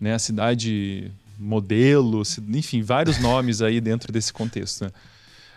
[0.00, 0.14] né?
[0.14, 4.84] a cidade modelo, enfim, vários nomes aí dentro desse contexto.
[4.84, 4.90] Né?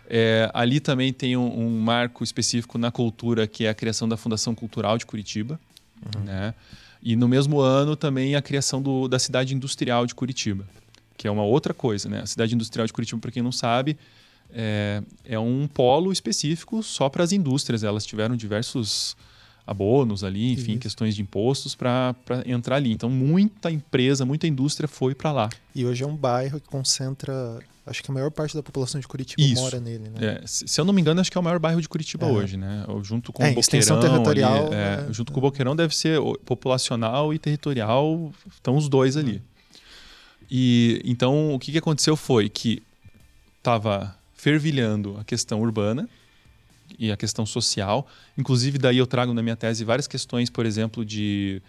[0.10, 4.18] É, ali também tem um, um, marco específico na cultura, que é a criação da
[4.18, 5.60] Fundação Cultural de Curitiba.
[6.04, 6.24] Uhum.
[6.24, 6.54] Né?
[7.02, 10.68] E no mesmo ano também a criação do, da Cidade Industrial de Curitiba,
[11.16, 12.10] que é uma outra coisa.
[12.10, 12.22] Né?
[12.22, 13.98] A Cidade Industrial de Curitiba, para quem não sabe,
[14.52, 17.84] é, é um polo específico só para as indústrias.
[17.84, 19.16] Elas tiveram diversos
[19.70, 20.80] abonos ali, enfim, Isso.
[20.80, 22.92] questões de impostos para entrar ali.
[22.92, 25.50] Então, muita empresa, muita indústria foi para lá.
[25.76, 29.08] E hoje é um bairro que concentra, acho que a maior parte da população de
[29.08, 29.62] Curitiba Isso.
[29.62, 30.42] mora nele, né?
[30.42, 32.32] É, se eu não me engano, acho que é o maior bairro de Curitiba é.
[32.32, 32.84] hoje, né?
[33.04, 34.00] Junto com é, o Boqueirão.
[34.00, 34.66] territorial.
[34.66, 39.16] Ali, é, é, junto com o Boqueirão deve ser populacional e territorial, estão os dois
[39.16, 39.38] ali.
[39.38, 39.42] Hum.
[40.50, 42.82] E então o que aconteceu foi que
[43.60, 46.10] estava fervilhando a questão urbana,
[46.98, 48.08] e a questão social.
[48.38, 51.62] Inclusive, daí eu trago na minha tese várias questões, por exemplo, de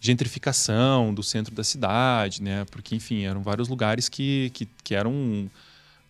[0.00, 2.64] gentrificação do centro da cidade, né?
[2.70, 5.50] Porque, enfim, eram vários lugares que, que, que eram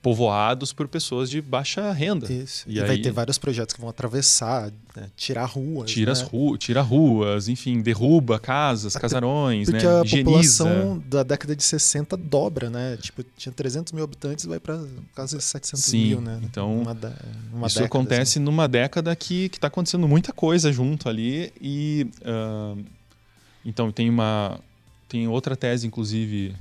[0.06, 2.32] povoados por pessoas de baixa renda.
[2.32, 2.64] Isso.
[2.68, 5.10] E, e aí, vai ter vários projetos que vão atravessar, né?
[5.16, 5.90] tirar ruas.
[5.90, 6.28] Tira, né?
[6.30, 9.98] ru tira ruas, enfim, derruba casas, Até casarões, porque né?
[9.98, 10.62] a Higieniza.
[10.62, 12.96] população da década de 60 dobra, né?
[12.98, 14.80] Tipo, tinha 300 mil habitantes vai para
[15.12, 16.38] quase 700 Sim, mil, né?
[16.44, 16.92] Então, uma,
[17.52, 18.44] uma isso década, acontece assim.
[18.44, 22.08] numa década que está acontecendo muita coisa junto ali e...
[22.20, 22.80] Uh,
[23.64, 24.60] então, tem uma...
[25.08, 26.54] Tem outra tese, inclusive,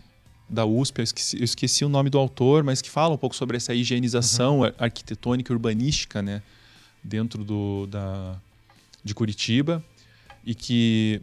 [0.47, 3.36] da USP, eu esqueci, eu esqueci, o nome do autor, mas que fala um pouco
[3.36, 4.71] sobre essa higienização uhum.
[4.77, 6.41] arquitetônica e urbanística né,
[7.03, 8.36] dentro do, da,
[9.03, 9.84] de Curitiba
[10.45, 11.21] e que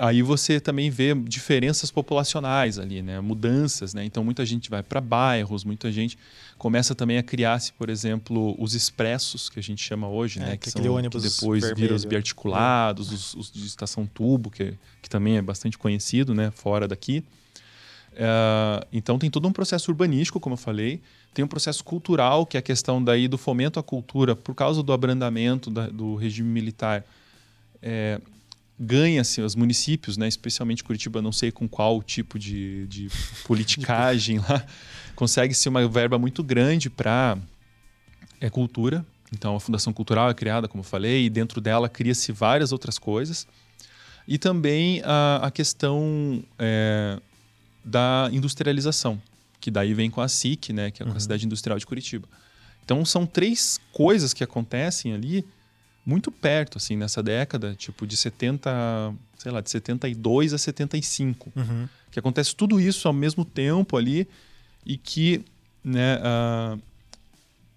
[0.00, 3.20] aí você também vê diferenças populacionais ali, né?
[3.20, 3.92] mudanças.
[3.92, 4.04] Né?
[4.04, 6.16] Então, muita gente vai para bairros, muita gente
[6.56, 10.56] começa também a criar-se, por exemplo, os expressos, que a gente chama hoje, é, né?
[10.56, 11.76] que, são que depois vermelho.
[11.76, 13.14] viram os biarticulados, é.
[13.14, 16.50] os, os, de estação tubo, que, que também é bastante conhecido né?
[16.50, 17.22] fora daqui.
[18.12, 21.00] Uh, então tem todo um processo urbanístico, como eu falei,
[21.32, 24.82] tem um processo cultural, que é a questão daí do fomento à cultura, por causa
[24.82, 27.04] do abrandamento da, do regime militar.
[27.80, 28.20] É,
[28.78, 33.08] ganha-se os municípios, né, especialmente Curitiba, não sei com qual tipo de, de
[33.44, 34.64] politicagem lá,
[35.14, 37.38] consegue-se uma verba muito grande para
[38.40, 39.04] é, cultura.
[39.32, 42.98] Então a Fundação Cultural é criada, como eu falei, e dentro dela cria-se várias outras
[42.98, 43.46] coisas.
[44.26, 47.20] E também a, a questão é,
[47.84, 49.20] da industrialização,
[49.60, 51.20] que daí vem com a SIC, né, que é a uhum.
[51.20, 52.28] Cidade Industrial de Curitiba.
[52.84, 55.44] Então são três coisas que acontecem ali
[56.04, 61.52] muito perto, assim, nessa década, tipo de 70, sei lá, de 72 a 75.
[61.54, 61.88] Uhum.
[62.10, 64.26] Que acontece tudo isso ao mesmo tempo ali
[64.84, 65.44] e que,
[65.84, 66.80] né, uh,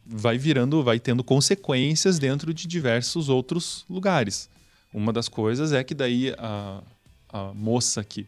[0.05, 4.49] vai virando, vai tendo consequências dentro de diversos outros lugares.
[4.93, 6.81] Uma das coisas é que daí a,
[7.29, 8.25] a moça que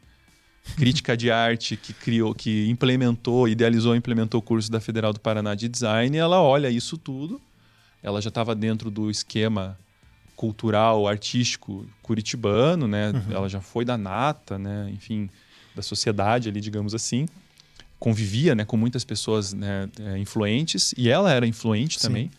[0.76, 5.20] crítica de arte que criou, que implementou, idealizou e implementou o curso da Federal do
[5.20, 7.40] Paraná de Design, ela olha isso tudo.
[8.02, 9.78] Ela já estava dentro do esquema
[10.36, 13.12] cultural, artístico curitibano, né?
[13.12, 13.36] Uhum.
[13.36, 14.90] Ela já foi da nata, né?
[14.94, 15.30] Enfim,
[15.76, 17.28] da sociedade ali, digamos assim.
[17.98, 22.08] Convivia, né, com muitas pessoas né, é, influentes e ela era influente Sim.
[22.08, 22.32] também.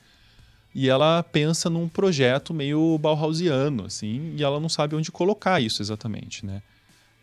[0.75, 5.81] E ela pensa num projeto meio Bauhausiano, assim, e ela não sabe onde colocar isso
[5.81, 6.63] exatamente, né?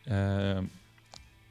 [0.07, 0.63] É,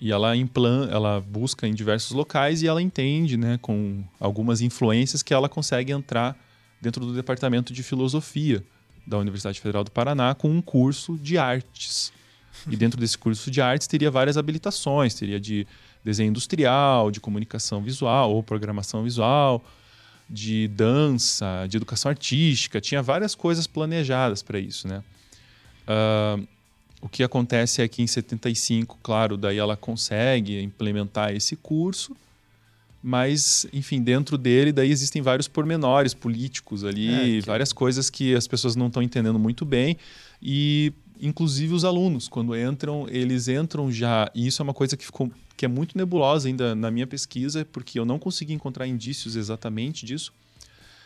[0.03, 5.23] e ela implanta, ela busca em diversos locais e ela entende, né, com algumas influências
[5.23, 6.37] que ela consegue entrar
[6.81, 8.65] dentro do departamento de filosofia
[9.07, 12.13] da Universidade Federal do Paraná com um curso de artes.
[12.69, 15.65] E dentro desse curso de artes teria várias habilitações, teria de
[16.05, 19.65] desenho industrial, de comunicação visual ou programação visual,
[20.29, 25.05] de dança, de educação artística, tinha várias coisas planejadas para isso, né?
[25.87, 26.45] Uh,
[27.03, 32.17] o que acontece é que em 75, claro, daí ela consegue implementar esse curso,
[33.03, 37.47] mas, enfim, dentro dele daí existem vários pormenores políticos ali, é, que...
[37.47, 39.97] várias coisas que as pessoas não estão entendendo muito bem
[40.41, 45.05] e inclusive os alunos, quando entram, eles entram já, e isso é uma coisa que
[45.05, 49.37] ficou que é muito nebulosa ainda na minha pesquisa, porque eu não consegui encontrar indícios
[49.37, 50.33] exatamente disso,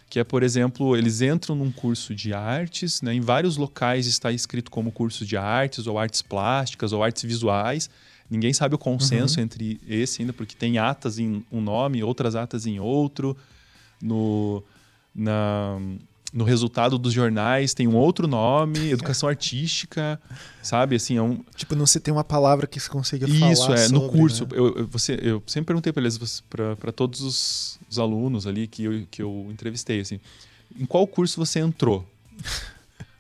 [0.08, 3.12] que é, por exemplo, eles entram num curso de artes, né?
[3.14, 7.90] em vários locais está escrito como curso de artes, ou artes plásticas, ou artes visuais.
[8.30, 9.44] Ninguém sabe o consenso uhum.
[9.44, 13.36] entre esse ainda, porque tem atas em um nome, outras atas em outro.
[14.00, 14.62] No,
[15.14, 15.78] na,
[16.32, 20.20] no resultado dos jornais tem um outro nome, educação artística,
[20.62, 20.96] sabe?
[20.96, 21.42] Assim, é um...
[21.54, 23.76] Tipo, não se tem uma palavra que se consiga Isso, falar Isso, é.
[23.78, 24.50] Sobre, no curso, né?
[24.52, 28.84] eu, eu, você, eu sempre perguntei para eles, para todos os, os, alunos ali que
[28.84, 30.20] eu, que eu entrevistei, assim,
[30.78, 32.08] em qual curso você entrou?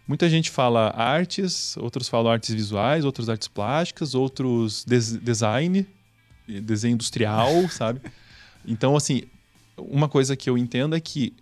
[0.06, 5.86] Muita gente fala artes, outros falam artes visuais, outros artes plásticas, outros des design,
[6.46, 8.00] desenho industrial, sabe?
[8.64, 9.22] Então, assim,
[9.76, 11.34] uma coisa que eu entendo é que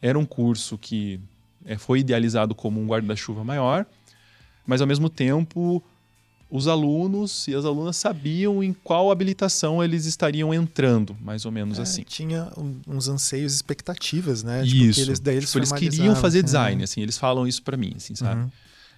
[0.00, 1.20] era um curso que
[1.64, 3.84] é, foi idealizado como um guarda-chuva maior,
[4.66, 5.82] mas ao mesmo tempo
[6.48, 11.78] os alunos e as alunas sabiam em qual habilitação eles estariam entrando, mais ou menos
[11.78, 12.02] é, assim.
[12.02, 12.52] Tinha
[12.86, 14.64] uns anseios, expectativas, né?
[14.64, 15.00] Tipo, isso.
[15.00, 18.14] eles, daí eles, tipo, eles queriam fazer design, assim, eles falam isso para mim, assim,
[18.14, 18.42] sabe?
[18.42, 18.50] Uhum.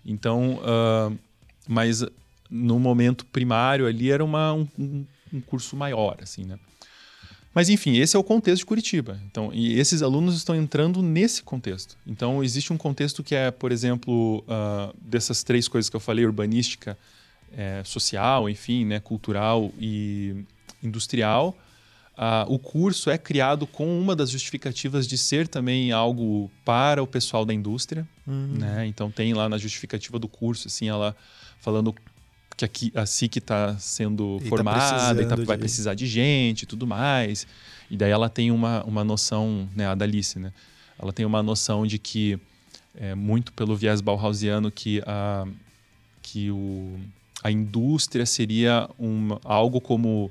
[0.05, 1.19] Então, uh,
[1.67, 2.05] mas
[2.51, 4.67] no momento primário ali era uma, um,
[5.33, 6.59] um curso maior, assim, né?
[7.55, 9.19] Mas enfim, esse é o contexto de Curitiba.
[9.25, 11.97] Então, e esses alunos estão entrando nesse contexto.
[12.07, 16.25] Então, existe um contexto que é, por exemplo, uh, dessas três coisas que eu falei,
[16.25, 16.97] urbanística,
[17.57, 20.45] é, social, enfim, né, cultural e
[20.83, 21.57] industrial.
[22.19, 27.07] Uh, o curso é criado com uma das justificativas de ser também algo para o
[27.07, 28.07] pessoal da indústria.
[28.27, 28.57] Uhum.
[28.59, 28.87] Né?
[28.89, 31.15] Então tem lá na justificativa do curso, assim, ela
[31.61, 31.95] falando
[32.57, 35.61] que aqui, a SIC está sendo e tá formada tá e tá, vai de...
[35.61, 37.47] precisar de gente e tudo mais.
[37.89, 40.53] E daí ela tem uma, uma noção, né, a Dalice, né?
[40.99, 42.37] Ela tem uma noção de que,
[42.97, 45.47] é, muito pelo viés bauhausiano, que a,
[46.21, 46.99] que o,
[47.43, 50.31] a indústria seria uma, algo como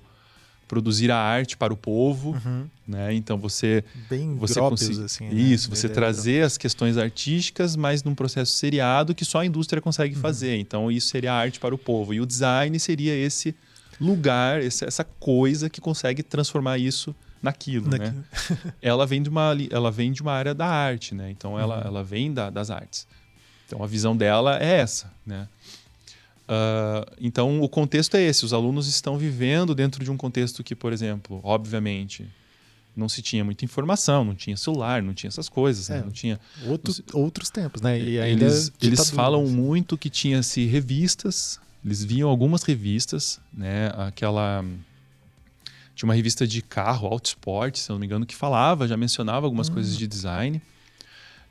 [0.67, 2.67] produzir a arte para o povo, uhum.
[2.85, 3.13] né?
[3.13, 5.33] Então você bem você conseguir assim, né?
[5.33, 10.15] isso, você trazer as questões artísticas, mas num processo seriado que só a indústria consegue
[10.15, 10.21] uhum.
[10.21, 10.57] fazer.
[10.57, 13.55] Então isso seria a arte para o povo e o design seria esse
[13.99, 17.97] lugar, essa coisa que consegue transformar isso naquilo, né?
[17.97, 18.25] naquilo.
[18.65, 18.73] né?
[18.81, 21.31] ela vem de uma ela vem de uma área da arte, né?
[21.31, 21.87] Então ela uhum.
[21.87, 23.07] ela vem da, das artes.
[23.65, 25.47] Então a visão dela é essa, né?
[26.47, 30.75] Uh, então, o contexto é esse: os alunos estão vivendo dentro de um contexto que,
[30.75, 32.25] por exemplo, obviamente,
[32.95, 35.95] não se tinha muita informação, não tinha celular, não tinha essas coisas, né?
[35.95, 36.05] é, né?
[36.05, 37.99] não tinha outro, outros tempos, né?
[37.99, 39.53] E eles eles falam assim.
[39.53, 43.91] muito que tinha-se revistas, eles viam algumas revistas, né?
[43.97, 44.63] Aquela
[45.93, 48.95] tinha uma revista de carro, Auto Sport, se eu não me engano, que falava, já
[48.95, 49.73] mencionava algumas hum.
[49.73, 50.61] coisas de design.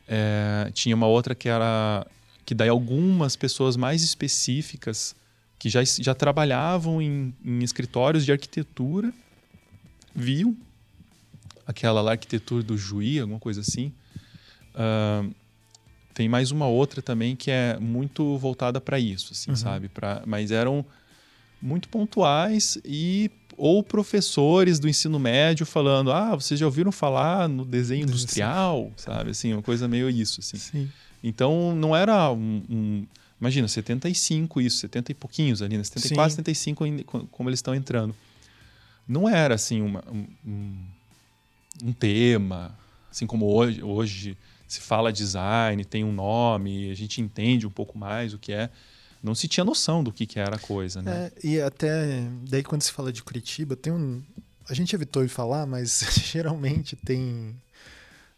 [0.09, 2.07] É, tinha uma outra que era
[2.47, 5.15] que daí algumas pessoas mais específicas
[5.59, 9.13] que já, já trabalhavam em, em escritórios de arquitetura
[10.15, 10.57] viam
[11.67, 13.93] aquela lá, arquitetura do Juí, alguma coisa assim.
[14.75, 15.35] Uh,
[16.15, 19.57] tem mais uma outra também que é muito voltada para isso, assim, uhum.
[19.57, 19.89] sabe?
[19.89, 20.87] Pra, mas eram
[21.61, 27.65] muito pontuais e ou professores do ensino médio falando, ah, vocês já ouviram falar no
[27.65, 29.31] desenho industrial, sabe?
[29.31, 30.59] Assim, uma coisa meio isso, assim.
[30.59, 30.91] Sim.
[31.29, 33.07] Então, não era um, um,
[33.41, 35.85] Imagina, 75 isso, 70 e pouquinhos ali, né?
[35.85, 36.37] 74, Sim.
[36.37, 38.15] 75 como eles estão entrando.
[39.07, 40.79] Não era, assim, uma, um,
[41.85, 42.77] um tema,
[43.11, 47.99] assim como hoje, hoje se fala design, tem um nome, a gente entende um pouco
[47.99, 48.71] mais o que é.
[49.23, 51.33] Não se tinha noção do que, que era a coisa, né?
[51.43, 54.23] É, e até daí quando se fala de Curitiba, tem um...
[54.69, 57.55] A gente evitou de falar, mas geralmente tem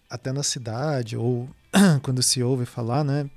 [0.09, 1.49] até na cidade ou
[2.03, 3.29] quando se ouve falar, né?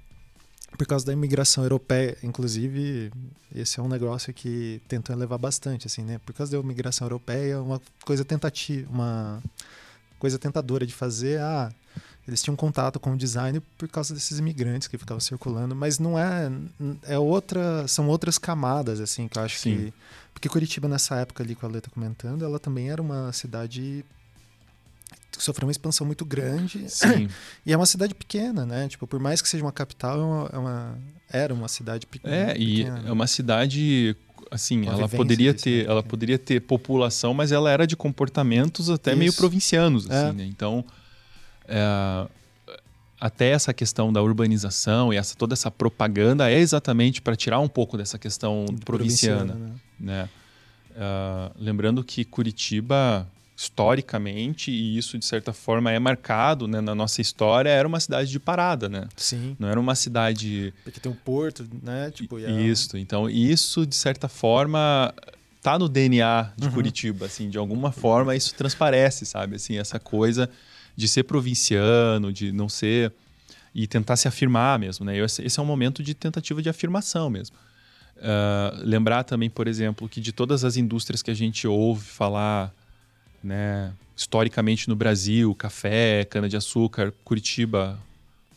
[0.77, 3.11] Por causa da imigração europeia, inclusive,
[3.53, 6.19] esse é um negócio que tentam elevar bastante, assim, né?
[6.25, 9.43] Por causa da imigração europeia, uma coisa tentativa, uma
[10.17, 11.69] coisa tentadora de fazer, ah,
[12.27, 16.17] eles tinham contato com o design por causa desses imigrantes que ficavam circulando, mas não
[16.17, 16.49] é
[17.03, 19.75] é outra, são outras camadas assim, que eu acho Sim.
[19.75, 19.93] que
[20.33, 24.05] porque Curitiba nessa época ali que a Lê tá comentando, ela também era uma cidade
[25.37, 26.89] sofreu uma expansão muito grande.
[26.89, 27.27] Sim.
[27.65, 28.87] e é uma cidade pequena, né?
[28.87, 30.97] Tipo, por mais que seja uma capital, é uma, é uma
[31.31, 32.35] era uma cidade pequena.
[32.35, 34.15] É, e é uma cidade
[34.49, 35.91] assim, uma ela poderia ter, né?
[35.91, 39.19] ela poderia ter população, mas ela era de comportamentos até Isso.
[39.19, 40.33] meio provincianos, assim, é.
[40.33, 40.45] né?
[40.45, 40.83] Então,
[41.67, 42.27] é,
[43.19, 47.67] até essa questão da urbanização e essa toda essa propaganda é exatamente para tirar um
[47.69, 49.71] pouco dessa questão de provinciana, né?
[49.99, 50.29] né?
[50.91, 53.25] Uh, lembrando que Curitiba
[53.61, 58.31] historicamente, e isso de certa forma é marcado né, na nossa história, era uma cidade
[58.31, 59.07] de parada, né?
[59.15, 59.55] Sim.
[59.59, 60.73] Não era uma cidade.
[60.83, 62.09] Porque tem um porto, né?
[62.09, 62.59] Tipo, é...
[62.59, 62.97] Isso.
[62.97, 65.13] Então, isso, de certa forma,
[65.61, 66.73] tá no DNA de uhum.
[66.73, 69.57] Curitiba, assim, de alguma forma isso transparece, sabe?
[69.57, 70.49] Assim, essa coisa
[70.95, 73.13] de ser provinciano, de não ser
[73.75, 75.15] e tentar se afirmar mesmo, né?
[75.19, 77.55] Esse é um momento de tentativa de afirmação mesmo.
[78.17, 82.73] Uh, lembrar também, por exemplo, que de todas as indústrias que a gente ouve falar,
[83.43, 87.99] né, historicamente no Brasil, café, cana-de-açúcar, Curitiba,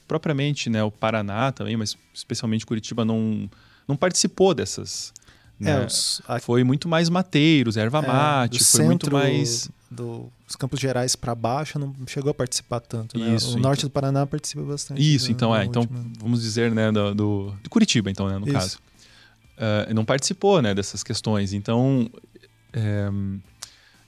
[0.06, 3.48] propriamente, né, o Paraná também, mas especialmente Curitiba não,
[3.86, 5.12] não participou dessas.
[5.58, 5.82] Né?
[5.82, 6.40] É, os, a...
[6.40, 9.70] Foi muito mais mateiros, erva é, mate, foi muito mais.
[9.90, 13.16] Do, dos Campos Gerais para baixo não chegou a participar tanto.
[13.16, 13.36] Né?
[13.36, 13.88] Isso, o norte então...
[13.88, 15.14] do Paraná participa bastante.
[15.14, 15.64] Isso, então é.
[15.64, 18.52] Então, vamos dizer, né, do, do, de Curitiba, então, né, no Isso.
[18.52, 18.78] caso
[19.54, 21.52] uh, não participou né, dessas questões.
[21.52, 22.10] Então,
[22.72, 23.08] é,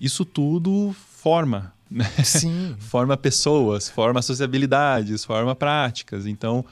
[0.01, 1.72] isso tudo forma.
[1.90, 2.05] Né?
[2.24, 2.76] Sim.
[2.80, 6.26] forma pessoas, forma sociabilidades, forma práticas.
[6.26, 6.64] Então,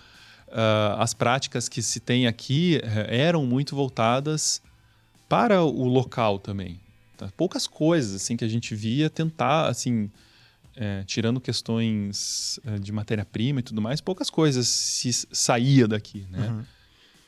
[0.48, 4.60] uh, as práticas que se tem aqui uh, eram muito voltadas
[5.28, 6.80] para o local também.
[7.16, 7.28] Tá?
[7.36, 10.10] Poucas coisas assim que a gente via tentar assim
[10.76, 16.48] é, tirando questões é, de matéria-prima e tudo mais, poucas coisas se saía daqui, né?
[16.48, 16.64] Uhum.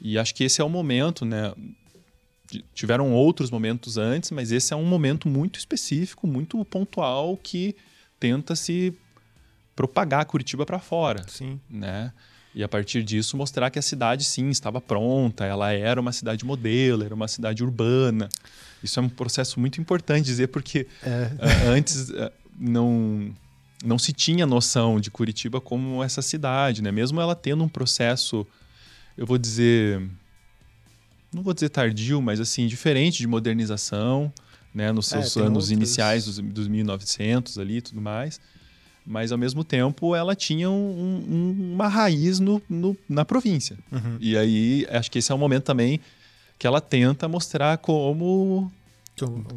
[0.00, 1.52] E acho que esse é o momento, né?
[2.74, 7.74] Tiveram outros momentos antes, mas esse é um momento muito específico, muito pontual que
[8.18, 8.94] tenta se
[9.74, 11.60] propagar Curitiba para fora, sim.
[11.68, 12.12] né?
[12.54, 16.44] E a partir disso mostrar que a cidade sim estava pronta, ela era uma cidade
[16.44, 18.30] modelo, era uma cidade urbana.
[18.82, 21.30] Isso é um processo muito importante dizer porque é.
[21.34, 23.34] uh, antes uh, não
[23.84, 26.90] não se tinha noção de Curitiba como essa cidade, né?
[26.90, 28.46] Mesmo ela tendo um processo
[29.16, 30.02] eu vou dizer,
[31.36, 34.32] não vou dizer tardio, mas assim, diferente de modernização,
[34.74, 35.70] né, nos é, seus é, anos outros...
[35.70, 38.40] iniciais dos, dos 1900 ali e tudo mais.
[39.08, 43.78] Mas, ao mesmo tempo, ela tinha um, um, uma raiz no, no na província.
[43.92, 44.16] Uhum.
[44.18, 46.00] E aí, acho que esse é o momento também
[46.58, 48.72] que ela tenta mostrar como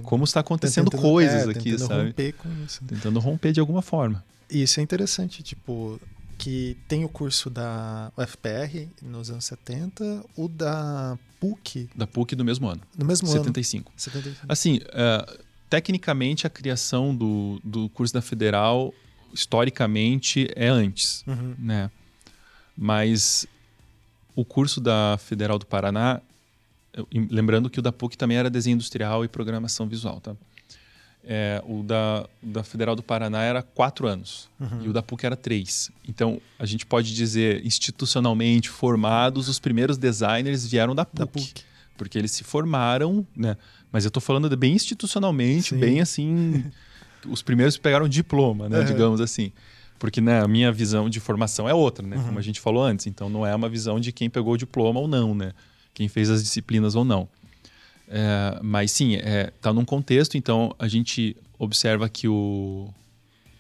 [0.04, 2.08] como está acontecendo tentando, coisas é, aqui, sabe?
[2.08, 2.82] Romper com isso.
[2.86, 4.24] Tentando romper de alguma forma.
[4.50, 6.00] E isso é interessante, tipo,
[6.40, 11.90] que tem o curso da UFPR nos anos 70, o da PUC.
[11.94, 12.82] Da PUC do mesmo ano.
[12.98, 13.90] No mesmo 75.
[13.90, 14.00] ano.
[14.00, 14.46] 75.
[14.48, 18.94] Assim, uh, tecnicamente a criação do, do curso da Federal,
[19.34, 21.56] historicamente, é antes, uhum.
[21.60, 21.92] né?
[22.76, 23.46] Mas
[24.34, 26.22] o curso da Federal do Paraná,
[27.30, 30.34] lembrando que o da PUC também era desenho industrial e programação visual, tá?
[31.24, 34.84] É, o da, da Federal do Paraná era quatro anos uhum.
[34.84, 35.92] e o da PUC era três.
[36.08, 41.20] Então, a gente pode dizer, institucionalmente formados, os primeiros designers vieram da PUC.
[41.20, 41.64] Da PUC.
[41.98, 43.58] Porque eles se formaram, né?
[43.92, 45.80] Mas eu estou falando de bem institucionalmente, Sim.
[45.80, 46.64] bem assim.
[47.28, 48.80] os primeiros pegaram diploma, né?
[48.80, 48.86] Uhum.
[48.86, 49.52] Digamos assim.
[49.98, 52.16] Porque né, a minha visão de formação é outra, né?
[52.16, 52.24] Uhum.
[52.24, 53.06] Como a gente falou antes.
[53.08, 55.52] Então, não é uma visão de quem pegou o diploma ou não, né?
[55.94, 57.28] Quem fez as disciplinas ou não.
[58.12, 62.92] É, mas sim, está é, num contexto, então a gente observa que o,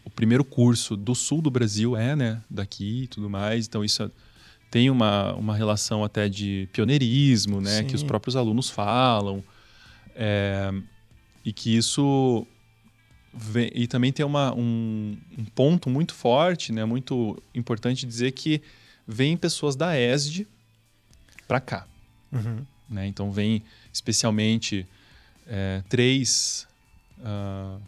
[0.04, 4.12] o primeiro curso do sul do Brasil é né, daqui e tudo mais, então isso
[4.72, 9.44] tem uma, uma relação até de pioneirismo, né, que os próprios alunos falam,
[10.16, 10.74] é,
[11.46, 12.46] e que isso
[13.32, 18.64] vem, e também tem uma, um, um, ponto muito forte, né, muito importante dizer que
[19.08, 20.48] vem pessoas da ESD
[21.48, 21.88] para cá.
[22.32, 22.66] Uhum.
[22.90, 23.08] Né?
[23.08, 23.64] Então vem
[24.00, 24.88] especialmente
[25.46, 26.66] é, três
[27.20, 27.82] uh,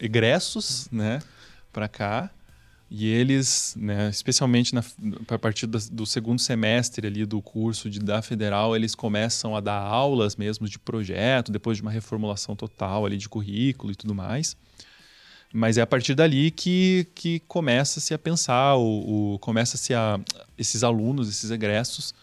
[0.00, 1.20] egressos né,
[1.72, 2.30] para cá.
[2.94, 4.84] E eles, né, especialmente na,
[5.28, 9.60] a partir do, do segundo semestre ali do curso de, da Federal, eles começam a
[9.60, 14.14] dar aulas mesmo de projeto, depois de uma reformulação total ali de currículo e tudo
[14.14, 14.56] mais.
[15.54, 20.20] Mas é a partir dali que, que começa-se a pensar, o, o começa-se a
[20.58, 22.14] esses alunos, esses egressos,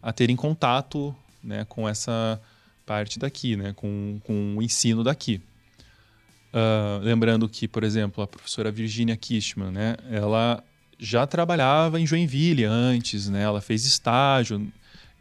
[0.00, 2.40] a terem contato né, com essa
[2.84, 5.40] parte daqui, né, com, com o ensino daqui.
[6.52, 10.62] Uh, lembrando que, por exemplo, a professora Virginia Kishman, né, ela
[10.98, 14.70] já trabalhava em Joinville antes, né, ela fez estágio.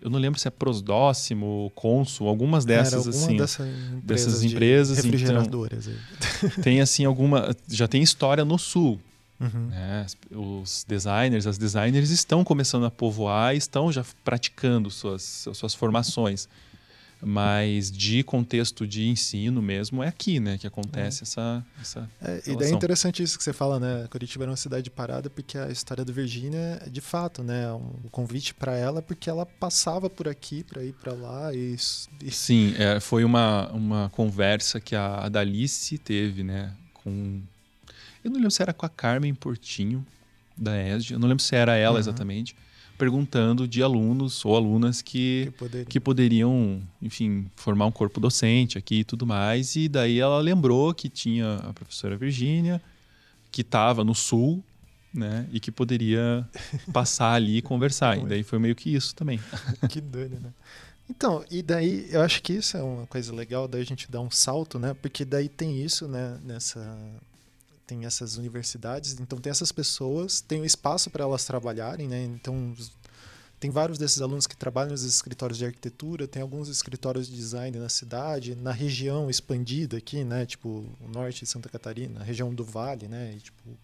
[0.02, 5.88] Eu não lembro se é prosdóximo, cônsul, algumas dessas assim, dessa empresa dessas empresas, refrigeradoras.
[5.88, 9.00] Então, tem assim alguma, já tem história no sul,
[9.42, 9.68] Uhum.
[9.68, 10.06] Né?
[10.32, 16.48] Os designers, as designers estão começando a povoar, estão já praticando suas, suas formações.
[17.24, 21.24] Mas de contexto de ensino mesmo, é aqui né, que acontece é.
[21.24, 24.08] essa, essa é, E daí é interessante isso que você fala, né?
[24.10, 27.72] Curitiba era uma cidade parada porque a história do Virgínia é de fato, né?
[27.74, 31.76] Um convite para ela porque ela passava por aqui para ir para lá e,
[32.24, 32.32] e...
[32.32, 36.74] Sim, é, foi uma, uma conversa que a Dalice teve, né?
[36.92, 37.44] Com
[38.24, 40.06] eu não lembro se era com a Carmen Portinho,
[40.58, 42.00] da ESD, eu não lembro se era ela uhum.
[42.00, 42.56] exatamente,
[42.98, 45.86] perguntando de alunos ou alunas que, que, poderia.
[45.86, 49.76] que, poderiam, enfim, formar um corpo docente aqui e tudo mais.
[49.76, 52.80] E daí ela lembrou que tinha a professora Virgínia,
[53.52, 54.64] que estava no sul,
[55.12, 55.48] né?
[55.52, 56.48] E que poderia
[56.94, 58.20] passar ali e conversar.
[58.20, 59.40] e daí foi meio que isso também.
[59.90, 60.52] que doido, né?
[61.10, 64.22] Então, e daí eu acho que isso é uma coisa legal, daí a gente dá
[64.22, 64.94] um salto, né?
[64.94, 66.38] Porque daí tem isso, né?
[66.46, 66.80] Nessa
[67.92, 72.24] tem essas universidades, então tem essas pessoas, tem o um espaço para elas trabalharem, né?
[72.24, 72.74] Então
[73.60, 77.78] tem vários desses alunos que trabalham nos escritórios de arquitetura, tem alguns escritórios de design
[77.78, 80.46] na cidade, na região expandida aqui, né?
[80.46, 83.34] Tipo, o norte de Santa Catarina, a região do Vale, né?
[83.36, 83.78] E, tipo,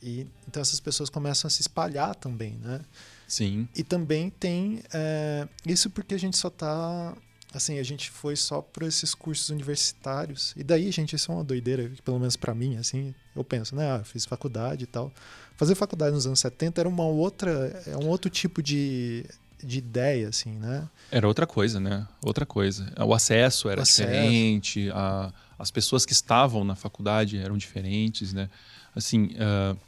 [0.00, 2.82] e, então essas pessoas começam a se espalhar também, né?
[3.26, 3.68] Sim.
[3.74, 7.16] E também tem é, isso porque a gente só está
[7.54, 10.52] assim, a gente foi só por esses cursos universitários.
[10.56, 13.92] E daí, gente, isso é uma doideira, pelo menos para mim, assim, eu penso, né,
[13.92, 15.12] ah, fiz faculdade e tal.
[15.56, 17.50] Fazer faculdade nos anos 70 era uma outra,
[17.86, 19.24] é um outro tipo de,
[19.62, 20.88] de ideia, assim, né?
[21.12, 22.06] Era outra coisa, né?
[22.24, 22.92] Outra coisa.
[22.98, 24.02] O acesso era o acesso.
[24.02, 28.50] diferente, a, as pessoas que estavam na faculdade eram diferentes, né?
[28.96, 29.78] Assim, uh,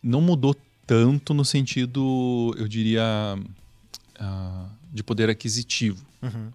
[0.00, 0.56] não mudou
[0.86, 3.02] tanto no sentido, eu diria,
[4.20, 6.04] uh, de poder aquisitivo.
[6.22, 6.52] Uhum.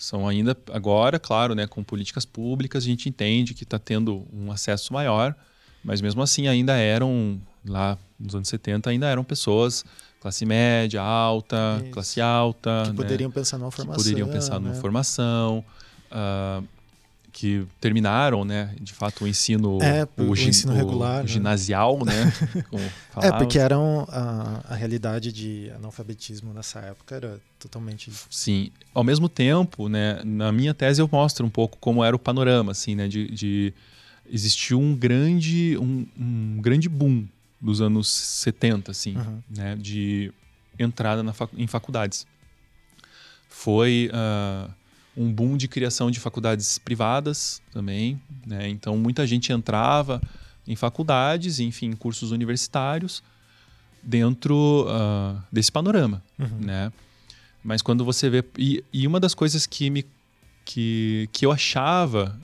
[0.00, 4.50] São ainda, agora, claro, né, com políticas públicas, a gente entende que está tendo um
[4.50, 5.34] acesso maior,
[5.84, 9.84] mas mesmo assim ainda eram, lá nos anos 70, ainda eram pessoas
[10.18, 11.90] classe média, alta, Isso.
[11.92, 12.82] classe alta.
[12.84, 14.02] Que né, poderiam pensar numa formação.
[14.02, 14.68] Que poderiam pensar né?
[14.68, 15.64] numa formação.
[16.10, 16.66] Uh,
[17.32, 21.28] que terminaram, né, de fato, o ensino, é, o, o, ensino regular, o né?
[21.28, 22.32] ginasial, né?
[23.22, 28.10] é, porque eram a, a, realidade de analfabetismo nessa época era totalmente.
[28.30, 32.18] Sim, ao mesmo tempo, né, na minha tese eu mostro um pouco como era o
[32.18, 33.74] panorama, assim, né, de, de
[34.28, 37.26] existiu um grande, um, um, grande boom
[37.60, 39.42] dos anos 70, assim, uhum.
[39.48, 40.32] né, de
[40.78, 42.26] entrada na em faculdades.
[43.48, 44.70] Foi uh,
[45.16, 48.20] um boom de criação de faculdades privadas também.
[48.46, 48.68] Né?
[48.68, 50.20] Então, muita gente entrava
[50.66, 53.22] em faculdades, enfim, cursos universitários,
[54.02, 56.22] dentro uh, desse panorama.
[56.38, 56.60] Uhum.
[56.60, 56.92] Né?
[57.62, 58.44] Mas quando você vê.
[58.56, 60.06] E, e, uma das coisas que, me,
[60.64, 62.38] que, que eu achava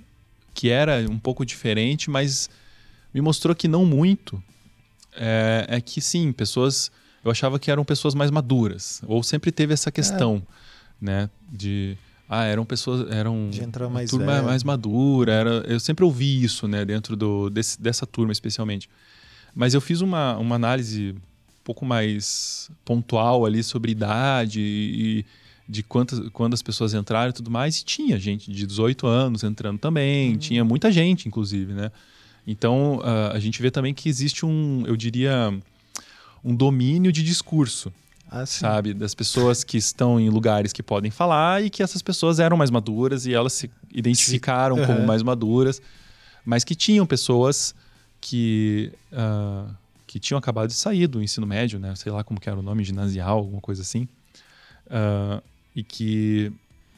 [0.53, 2.51] que era um pouco diferente, mas
[3.13, 4.43] me mostrou que não muito,
[5.15, 6.91] é, é que sim, pessoas.
[7.25, 11.05] Eu achava que eram pessoas mais maduras, ou sempre teve essa questão, é.
[11.05, 11.31] né?
[11.51, 11.99] De
[12.29, 14.47] ah, eram pessoas, eram de entrar mais turma velho.
[14.47, 15.33] mais madura.
[15.33, 18.89] Era, eu sempre ouvi isso, né, dentro do, desse, dessa turma especialmente.
[19.55, 25.25] Mas eu fiz uma, uma análise um pouco mais pontual ali sobre idade e
[25.69, 27.79] de quantas, quando as pessoas entraram e tudo mais.
[27.81, 30.39] E tinha gente de 18 anos entrando também, uhum.
[30.39, 31.91] tinha muita gente, inclusive, né?
[32.47, 35.53] Então, uh, a gente vê também que existe um, eu diria,
[36.45, 37.93] um domínio de discurso
[38.31, 38.93] ah, sabe?
[38.93, 42.71] Das pessoas que estão em lugares que podem falar e que essas pessoas eram mais
[42.71, 44.87] maduras e elas se identificaram uhum.
[44.87, 45.81] como mais maduras,
[46.45, 47.75] mas que tinham pessoas
[48.21, 49.73] que, uh,
[50.07, 51.95] que tinham acabado de sair do ensino médio, né?
[51.95, 54.09] Sei lá como que era o nome, ginasial, alguma coisa assim.
[54.87, 55.43] Uh,
[55.75, 56.53] e que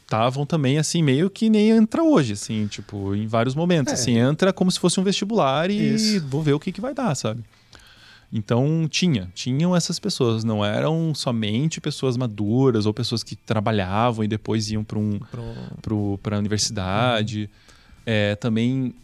[0.05, 3.95] estavam também assim meio que nem entra hoje assim tipo em vários momentos é.
[3.95, 6.27] assim entra como se fosse um vestibular e Isso.
[6.27, 7.45] vou ver o que que vai dar sabe
[8.33, 14.29] então tinha, tinham essas pessoas, não eram somente pessoas maduras ou pessoas que trabalhavam e
[14.29, 15.19] depois iam para um,
[15.81, 16.21] Pro...
[16.31, 17.49] a universidade.
[18.05, 18.95] É, também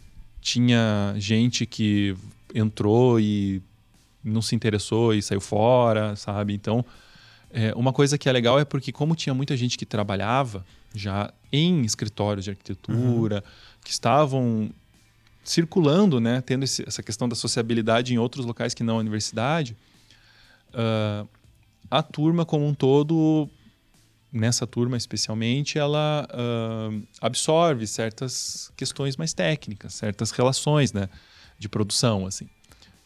[0.41, 2.15] tinha gente que
[2.53, 3.61] entrou e
[4.23, 6.53] não se interessou e saiu fora, sabe?
[6.53, 6.85] Então,
[7.51, 10.63] é, uma coisa que é legal é porque como tinha muita gente que trabalhava
[10.93, 13.79] já em escritórios de arquitetura, uhum.
[13.83, 14.69] que estavam
[15.45, 19.77] circulando, né, tendo esse, essa questão da sociabilidade em outros locais que não a universidade,
[20.73, 21.27] uh,
[21.89, 23.47] a turma como um todo,
[24.31, 31.07] nessa turma especialmente, ela uh, absorve certas questões mais técnicas, certas relações, né,
[31.57, 32.49] de produção, assim.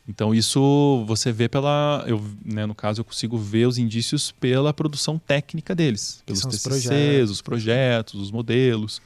[0.07, 4.73] Então isso você vê pela, eu, né, no caso eu consigo ver os indícios pela
[4.73, 7.29] produção técnica deles, pelos TCCs, os projetos.
[7.29, 9.01] os projetos, os modelos.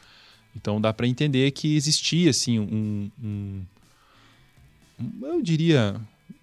[0.55, 3.61] Então dá para entender que existia assim um, um,
[4.99, 5.99] um, eu diria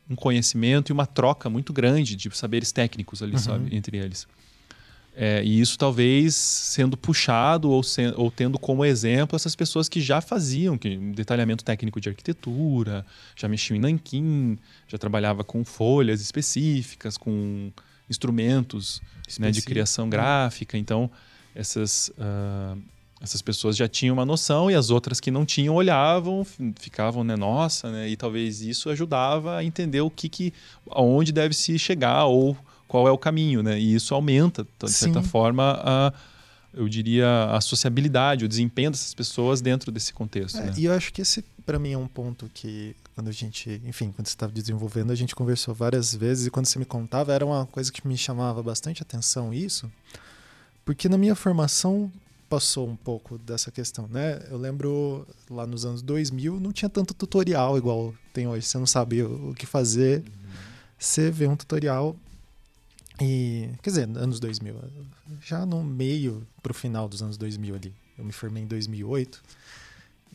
[0.09, 3.39] um conhecimento e uma troca muito grande de saberes técnicos ali, uhum.
[3.39, 4.27] sabe, entre eles.
[5.17, 10.01] É, e isso talvez sendo puxado ou, se, ou tendo como exemplo essas pessoas que
[10.01, 13.05] já faziam que, detalhamento técnico de arquitetura,
[13.37, 14.59] já mexiam em nanquim,
[14.89, 17.71] já trabalhava com folhas específicas, com
[18.09, 19.03] instrumentos
[19.39, 20.79] né, de criação gráfica.
[20.79, 21.11] Então,
[21.55, 22.81] essas, uh,
[23.21, 26.47] essas pessoas já tinham uma noção e as outras que não tinham olhavam,
[26.77, 30.53] ficavam, né, nossa, né, e talvez isso ajudava a entender o que que
[30.91, 32.57] aonde deve se chegar ou
[32.89, 33.79] qual é o caminho, né?
[33.79, 35.29] E isso aumenta, de certa Sim.
[35.29, 36.13] forma, a
[36.73, 40.59] eu diria a sociabilidade, o desempenho dessas pessoas dentro desse contexto.
[40.59, 40.75] É, né?
[40.77, 44.13] E eu acho que esse para mim é um ponto que quando a gente, enfim,
[44.13, 47.45] quando você estava desenvolvendo, a gente conversou várias vezes e quando você me contava era
[47.45, 49.91] uma coisa que me chamava bastante atenção isso,
[50.85, 52.11] porque na minha formação
[52.51, 54.43] passou um pouco dessa questão, né?
[54.51, 58.87] Eu lembro lá nos anos 2000 não tinha tanto tutorial igual tem hoje, você não
[58.87, 60.51] sabia o que fazer, uhum.
[60.99, 62.17] você vê um tutorial
[63.21, 64.75] e, quer dizer, anos 2000,
[65.41, 67.95] já no meio pro final dos anos 2000 ali.
[68.19, 69.43] Eu me formei em 2008.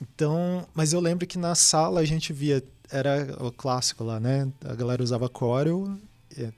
[0.01, 4.47] Então, mas eu lembro que na sala a gente via era o clássico lá, né?
[4.63, 5.97] A galera usava Corel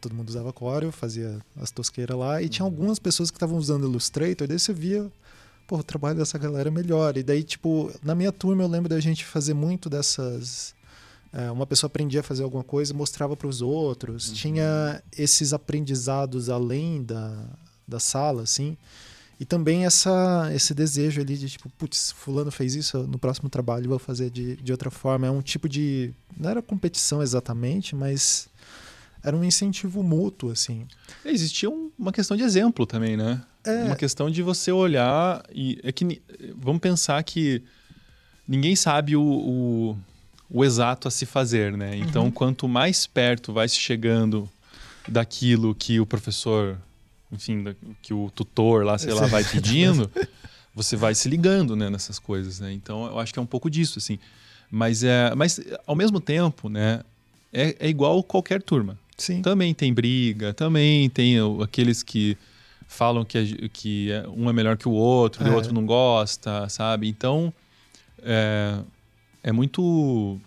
[0.02, 2.72] todo mundo usava Corel, fazia as tosqueiras lá, e tinha uhum.
[2.72, 5.10] algumas pessoas que estavam usando Illustrator, daí você via,
[5.68, 7.18] pô, o trabalho dessa galera é melhor.
[7.18, 10.74] E daí, tipo, na minha turma eu lembro da gente fazer muito dessas.
[11.34, 14.30] É, uma pessoa aprendia a fazer alguma coisa mostrava para os outros.
[14.30, 14.34] Uhum.
[14.34, 17.36] Tinha esses aprendizados além da,
[17.86, 18.78] da sala, assim.
[19.40, 23.90] E também essa, esse desejo ali de, tipo, putz, fulano fez isso, no próximo trabalho
[23.90, 25.28] vou fazer de, de outra forma.
[25.28, 26.12] É um tipo de...
[26.36, 28.50] Não era competição exatamente, mas
[29.28, 30.88] era um incentivo mútuo, assim.
[31.26, 33.42] Existia um, uma questão de exemplo também, né?
[33.66, 33.84] É.
[33.84, 35.78] Uma questão de você olhar e...
[35.84, 36.22] É que,
[36.56, 37.62] vamos pensar que
[38.48, 39.98] ninguém sabe o, o,
[40.50, 41.98] o exato a se fazer, né?
[41.98, 42.32] Então, uhum.
[42.32, 44.50] quanto mais perto vai se chegando
[45.06, 46.78] daquilo que o professor,
[47.30, 50.10] enfim, que o tutor lá, sei lá, vai pedindo,
[50.74, 52.72] você vai se ligando né, nessas coisas, né?
[52.72, 54.18] Então, eu acho que é um pouco disso, assim.
[54.72, 57.02] Mas, é, mas ao mesmo tempo, né,
[57.52, 58.98] é, é igual qualquer turma.
[59.18, 59.42] Sim.
[59.42, 62.38] Também tem briga, também tem aqueles que
[62.88, 65.50] falam que, que é, um é melhor que o outro, é.
[65.50, 67.08] o outro não gosta, sabe?
[67.08, 67.52] Então,
[68.22, 68.80] é,
[69.44, 70.40] é muito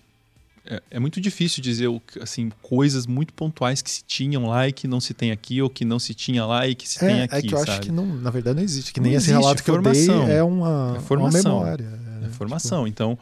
[0.65, 1.89] é, é, muito difícil dizer
[2.21, 5.69] assim coisas muito pontuais que se tinham lá e que não se tem aqui ou
[5.69, 7.35] que não se tinha lá e que se é, tem aqui.
[7.35, 7.71] É que eu sabe?
[7.73, 10.21] acho que não, na verdade não existe, que nem esse relato que formação.
[10.21, 12.01] eu dei é uma, é formação, uma memória.
[12.23, 12.85] É, é formação.
[12.85, 12.89] Tipo...
[12.89, 13.19] Então,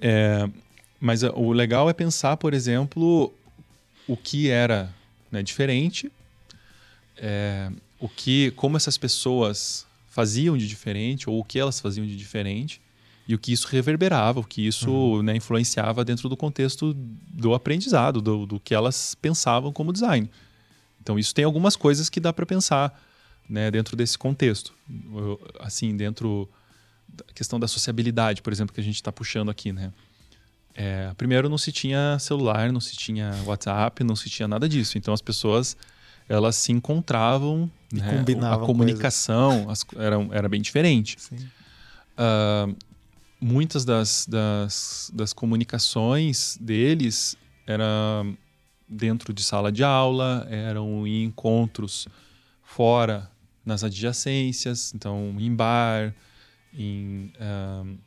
[0.00, 0.48] é,
[1.00, 3.32] mas o legal é pensar, por exemplo,
[4.06, 4.92] o que era
[5.30, 6.10] né, diferente,
[7.16, 12.16] é, o que, como essas pessoas faziam de diferente ou o que elas faziam de
[12.16, 12.80] diferente
[13.26, 15.22] e o que isso reverberava, o que isso uhum.
[15.22, 20.30] né, influenciava dentro do contexto do aprendizado, do, do, que elas pensavam como design.
[21.00, 23.02] Então isso tem algumas coisas que dá para pensar
[23.48, 24.74] né, dentro desse contexto,
[25.58, 26.48] assim dentro
[27.08, 29.92] da questão da sociabilidade, por exemplo, que a gente está puxando aqui, né?
[30.76, 34.98] É, primeiro não se tinha celular, não se tinha WhatsApp, não se tinha nada disso.
[34.98, 35.76] Então as pessoas
[36.28, 38.10] elas se encontravam, e né?
[38.10, 41.16] combinavam a comunicação as, era, era bem diferente.
[41.32, 42.74] Uh,
[43.40, 48.36] muitas das, das, das, comunicações deles eram
[48.88, 52.08] dentro de sala de aula, eram em encontros
[52.62, 53.30] fora
[53.64, 56.14] nas adjacências, então em bar,
[56.72, 57.98] em, uh,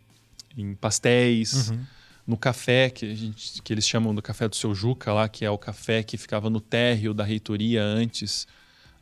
[0.58, 1.70] em pastéis.
[1.70, 1.97] Uhum
[2.28, 5.50] no café que, gente, que eles chamam do café do seu Juca lá, que é
[5.50, 8.46] o café que ficava no térreo da reitoria antes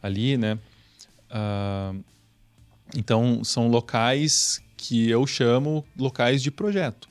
[0.01, 0.59] ali, né?
[1.31, 2.03] Uh,
[2.95, 7.09] então são locais que eu chamo locais de projeto.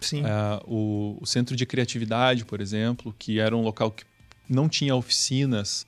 [0.00, 0.22] Sim.
[0.22, 0.26] Uh,
[0.66, 4.04] o, o, centro de criatividade, por exemplo, que era um local que
[4.48, 5.86] não tinha oficinas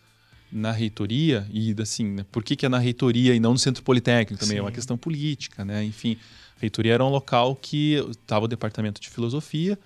[0.53, 2.25] na reitoria e assim, né?
[2.31, 4.55] por que, que é na reitoria e não no centro politécnico também?
[4.55, 4.61] Sim.
[4.61, 5.83] É uma questão política, né?
[5.83, 6.17] Enfim,
[6.65, 9.79] reitoria era um local que estava o departamento de filosofia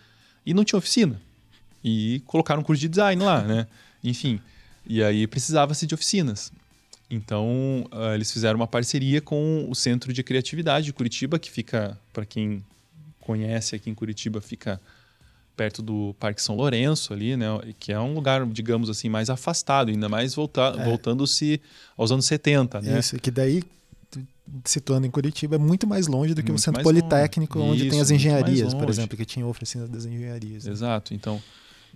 [0.45, 1.21] e não tinha oficina.
[1.85, 3.67] E colocaram um curso de design lá, né?
[4.03, 4.41] Enfim,
[4.87, 6.53] e aí precisava-se de oficinas.
[7.11, 11.99] Então, uh, eles fizeram uma parceria com o Centro de Criatividade de Curitiba, que fica,
[12.13, 12.63] para quem
[13.21, 14.81] conhece aqui em Curitiba, fica
[15.57, 17.47] perto do Parque São Lourenço ali, né?
[17.81, 20.85] Que é um lugar, digamos assim, mais afastado, ainda mais volta é.
[20.85, 21.61] voltando-se
[21.97, 22.99] aos anos 70, né?
[22.99, 23.63] Isso, que daí
[24.65, 27.71] situando em Curitiba, é muito mais longe do que muito o Centro Politécnico, longe.
[27.73, 30.65] onde Isso, tem as engenharias, por exemplo, que tinha oficinas das engenharias.
[30.65, 30.73] Né?
[30.73, 31.41] Exato, então,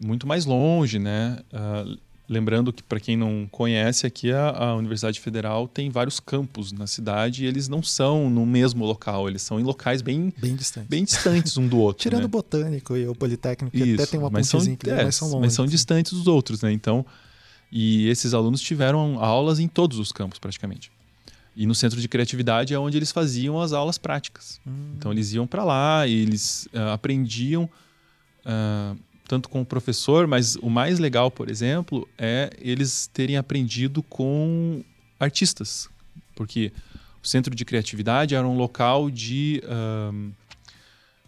[0.01, 1.39] muito mais longe, né?
[1.53, 1.99] Uh,
[2.29, 6.87] lembrando que, para quem não conhece, aqui a, a, Universidade Federal tem vários campos na
[6.87, 10.89] cidade e eles não são no mesmo local, eles são em locais bem, bem, distantes.
[10.89, 12.03] bem distantes um do outro.
[12.05, 12.27] Tirando né?
[12.27, 15.17] o Botânico e o Politécnico, que Isso, até tem uma mas são, que é, mas
[15.17, 15.41] são longe.
[15.41, 16.73] Mas são distantes dos outros, né?
[16.73, 17.05] Então,
[17.71, 20.91] e esses alunos tiveram aulas em todos os campos, praticamente.
[21.55, 24.61] E no centro de criatividade é onde eles faziam as aulas práticas.
[24.67, 24.95] Hum.
[24.97, 27.69] Então eles iam para lá e eles uh, aprendiam
[28.45, 28.99] uh,
[29.29, 34.83] tanto com o professor, mas o mais legal, por exemplo, é eles terem aprendido com
[35.21, 35.89] artistas,
[36.35, 36.73] porque
[37.23, 40.33] o centro de criatividade era um local de uh,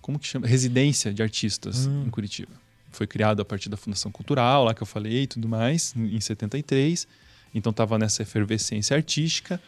[0.00, 2.04] como que chama residência de artistas hum.
[2.06, 2.52] em Curitiba.
[2.92, 6.20] Foi criado a partir da Fundação Cultural, lá que eu falei e tudo mais, em
[6.20, 7.08] 73.
[7.54, 9.60] Então estava nessa efervescência artística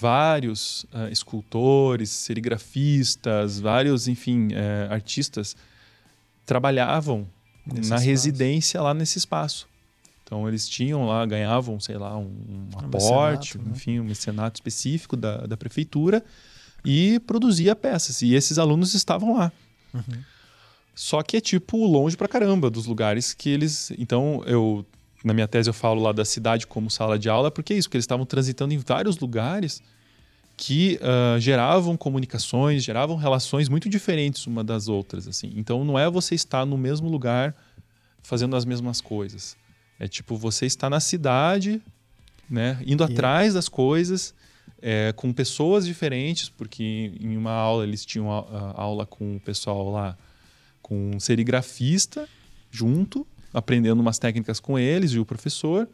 [0.00, 5.56] vários uh, escultores, serigrafistas, vários, enfim, uh, artistas
[6.44, 7.26] trabalhavam
[7.66, 8.04] nesse na espaço.
[8.04, 9.68] residência lá nesse espaço.
[10.24, 13.64] Então eles tinham lá, ganhavam, sei lá, um, um aporte, né?
[13.74, 16.24] enfim, um mecenato específico da, da prefeitura
[16.84, 18.22] e produzia peças.
[18.22, 19.52] E esses alunos estavam lá.
[19.92, 20.22] Uhum.
[20.94, 23.90] Só que é tipo longe pra caramba dos lugares que eles.
[23.98, 24.84] Então eu.
[25.24, 27.88] Na minha tese eu falo lá da cidade como sala de aula, porque é isso,
[27.88, 29.82] porque eles estavam transitando em vários lugares
[30.56, 35.52] que uh, geravam comunicações, geravam relações muito diferentes uma das outras, assim.
[35.56, 37.54] Então não é você estar no mesmo lugar
[38.22, 39.56] fazendo as mesmas coisas.
[39.98, 41.80] É tipo você está na cidade,
[42.48, 43.06] né, indo e...
[43.06, 44.34] atrás das coisas,
[44.80, 48.40] é, com pessoas diferentes, porque em uma aula eles tinham a,
[48.76, 50.16] a aula com o pessoal lá,
[50.82, 52.28] com um serigrafista
[52.70, 55.88] junto, aprendendo umas técnicas com eles e o professor.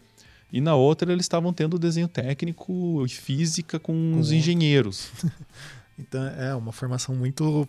[0.53, 5.11] E na outra eles estavam tendo desenho técnico e física com, com os engenheiros.
[5.99, 7.69] então é uma formação muito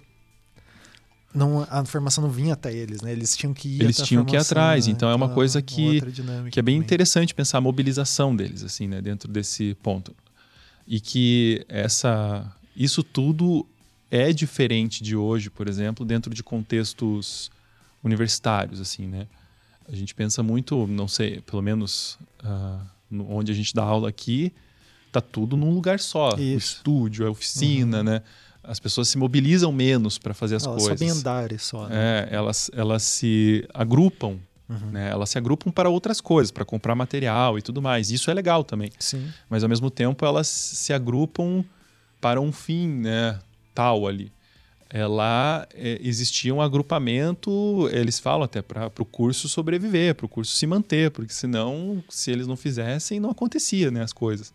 [1.33, 3.11] não a formação não vinha até eles, né?
[3.11, 4.93] Eles tinham que ir Eles tinham que ir atrás, né?
[4.93, 6.77] então é uma então, coisa que uma que é bem também.
[6.77, 10.15] interessante pensar a mobilização deles assim, né, dentro desse ponto.
[10.87, 13.65] E que essa isso tudo
[14.09, 17.51] é diferente de hoje, por exemplo, dentro de contextos
[18.03, 19.27] universitários assim, né?
[19.91, 22.85] A gente pensa muito, não sei, pelo menos uh,
[23.29, 24.53] onde a gente dá aula aqui,
[25.11, 26.29] tá tudo num lugar só.
[26.37, 26.39] Isso.
[26.39, 28.03] O estúdio, a oficina, uhum.
[28.03, 28.21] né?
[28.63, 31.01] As pessoas se mobilizam menos para fazer as elas coisas.
[31.01, 31.87] Elas sabem andar só.
[31.87, 31.95] Né?
[31.95, 34.37] É, elas, elas se agrupam
[34.69, 34.91] Uhum.
[34.91, 35.09] Né?
[35.09, 38.11] Elas se agrupam para outras coisas, para comprar material e tudo mais.
[38.11, 38.91] Isso é legal também.
[38.99, 39.27] Sim.
[39.49, 41.65] Mas ao mesmo tempo elas se agrupam
[42.21, 43.39] para um fim né,
[43.73, 44.31] tal ali
[44.91, 50.29] é, lá é, existia um agrupamento, eles falam até para o curso sobreviver, para o
[50.29, 54.51] curso se manter, porque senão, se eles não fizessem, não acontecia né, as coisas.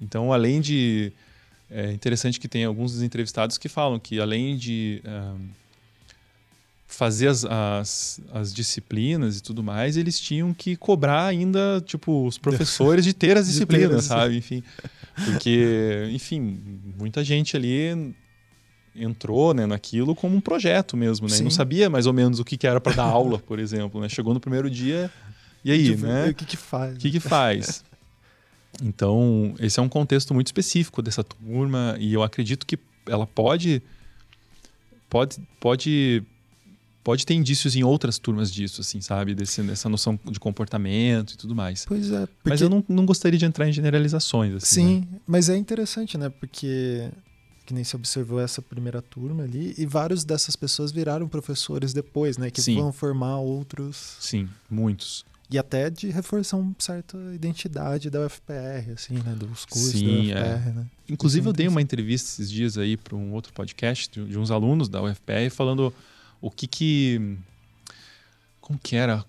[0.00, 1.12] Então, além de.
[1.72, 5.32] É interessante que tem alguns dos entrevistados que falam que, além de é,
[6.84, 12.36] fazer as, as, as, disciplinas e tudo mais, eles tinham que cobrar ainda, tipo, os
[12.38, 14.36] professores de ter as disciplinas, sabe?
[14.36, 14.64] Enfim.
[15.26, 16.58] Porque, enfim,
[16.98, 18.16] muita gente ali
[18.94, 21.38] entrou né, naquilo como um projeto mesmo, né?
[21.40, 24.00] Não sabia mais ou menos o que, que era para dar aula, por exemplo.
[24.00, 24.08] Né?
[24.08, 25.10] Chegou no primeiro dia,
[25.64, 26.28] e aí, tipo, né?
[26.28, 26.96] O que, que faz?
[26.96, 27.84] O que, que faz?
[28.82, 33.82] Então, esse é um contexto muito específico dessa turma, e eu acredito que ela pode.
[35.08, 36.22] Pode, pode,
[37.02, 39.34] pode ter indícios em outras turmas disso, assim, sabe?
[39.34, 41.84] Desse, dessa noção de comportamento e tudo mais.
[41.84, 42.20] Pois é.
[42.26, 42.48] Porque...
[42.48, 44.54] Mas eu não, não gostaria de entrar em generalizações.
[44.54, 45.18] Assim, Sim, né?
[45.26, 46.28] mas é interessante, né?
[46.28, 47.10] Porque
[47.70, 52.36] que nem se observou essa primeira turma ali, e vários dessas pessoas viraram professores depois,
[52.36, 52.50] né?
[52.50, 52.74] Que Sim.
[52.74, 54.16] vão formar outros.
[54.18, 55.24] Sim, muitos.
[55.48, 59.36] E até de reforçar uma certa identidade da UFPR, assim, né?
[59.36, 60.72] Dos cursos Sim, da UFPR, é.
[60.72, 60.86] né?
[61.08, 64.88] Inclusive, eu dei uma entrevista esses dias aí para um outro podcast de, uns alunos
[64.88, 65.94] da UFPR falando
[66.40, 67.36] o que que.
[68.60, 69.24] Como que era?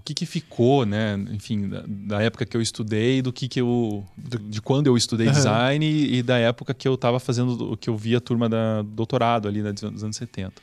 [0.00, 1.14] O que, que ficou, né?
[1.30, 4.02] Enfim, da, da, época que eu estudei, do que que eu,
[4.48, 5.32] de quando eu estudei uhum.
[5.32, 8.80] design e, e, da época que eu estava fazendo, que eu vi a turma da
[8.80, 10.54] doutorado ali né, dos anos 70.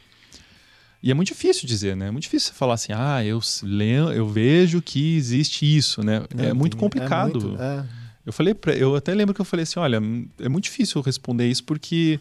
[1.03, 2.07] E é muito difícil dizer, né?
[2.07, 6.23] É muito difícil falar assim, ah, eu leio, eu vejo que existe isso, né?
[6.35, 7.37] É, é muito complicado.
[7.37, 7.85] É muito, é.
[8.25, 10.01] Eu falei, pra, eu até lembro que eu falei assim, olha,
[10.39, 12.19] é muito difícil responder isso porque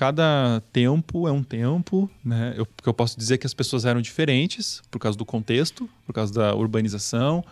[0.00, 2.54] cada tempo é um tempo, né?
[2.56, 6.32] Eu, eu posso dizer que as pessoas eram diferentes por causa do contexto, por causa
[6.32, 7.44] da urbanização.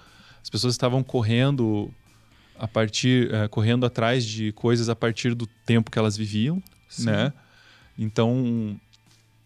[0.42, 1.92] As pessoas estavam correndo
[2.58, 7.04] a partir, uh, correndo atrás de coisas a partir do tempo que elas viviam, Sim.
[7.04, 7.34] né?
[7.98, 8.80] Então,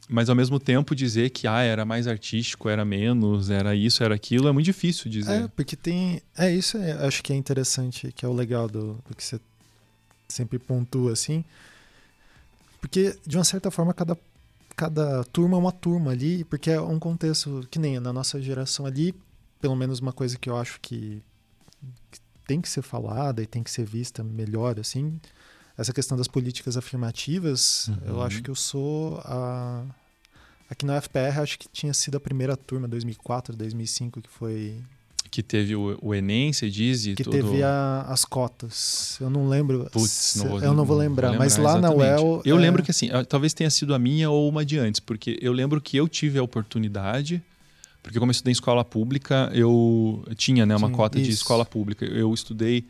[0.08, 4.14] mas ao mesmo tempo dizer que ah, era mais artístico, era menos, era isso, era
[4.14, 5.42] aquilo, é muito difícil dizer.
[5.42, 6.22] É, porque tem.
[6.38, 9.40] É isso, é, acho que é interessante, que é o legal do, do que você
[10.28, 11.44] sempre pontua assim
[12.82, 14.18] porque, de uma certa forma, cada,
[14.76, 18.84] cada turma é uma turma ali, porque é um contexto que nem na nossa geração
[18.84, 19.14] ali,
[19.60, 21.22] pelo menos uma coisa que eu acho que,
[22.10, 25.20] que tem que ser falada e tem que ser vista melhor, assim,
[25.78, 27.98] essa questão das políticas afirmativas, uhum.
[28.04, 29.86] eu acho que eu sou a.
[30.68, 34.82] Aqui na UFPR, acho que tinha sido a primeira turma, 2004, 2005, que foi
[35.32, 37.06] que teve o, o Enem, você diz?
[37.06, 39.16] E que teve a, as cotas.
[39.18, 39.88] Eu não lembro.
[39.90, 41.98] Putz, não vou, eu não vou lembrar, vou lembrar mas lá exatamente.
[41.98, 42.42] na UEL.
[42.44, 42.60] Eu é...
[42.60, 45.80] lembro que assim, talvez tenha sido a minha ou uma de antes, porque eu lembro
[45.80, 47.42] que eu tive a oportunidade.
[48.02, 51.30] Porque como eu estudei em escola pública, eu tinha né, uma Sim, cota isso.
[51.30, 52.04] de escola pública.
[52.04, 52.84] Eu estudei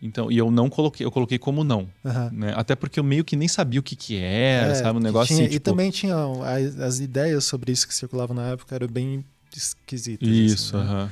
[0.00, 1.88] então, e eu não coloquei, eu coloquei como não.
[2.04, 2.30] Uhum.
[2.32, 2.52] Né?
[2.56, 4.98] Até porque eu meio que nem sabia o que, que era, é, sabe?
[4.98, 5.54] Um negócio tinha, assim.
[5.54, 5.68] Tipo...
[5.68, 6.14] E também tinha
[6.44, 9.24] as, as, ideias sobre isso que circulavam na época eram bem
[9.56, 10.28] esquisitas.
[10.28, 11.02] Isso, assim, né?
[11.02, 11.08] uhum.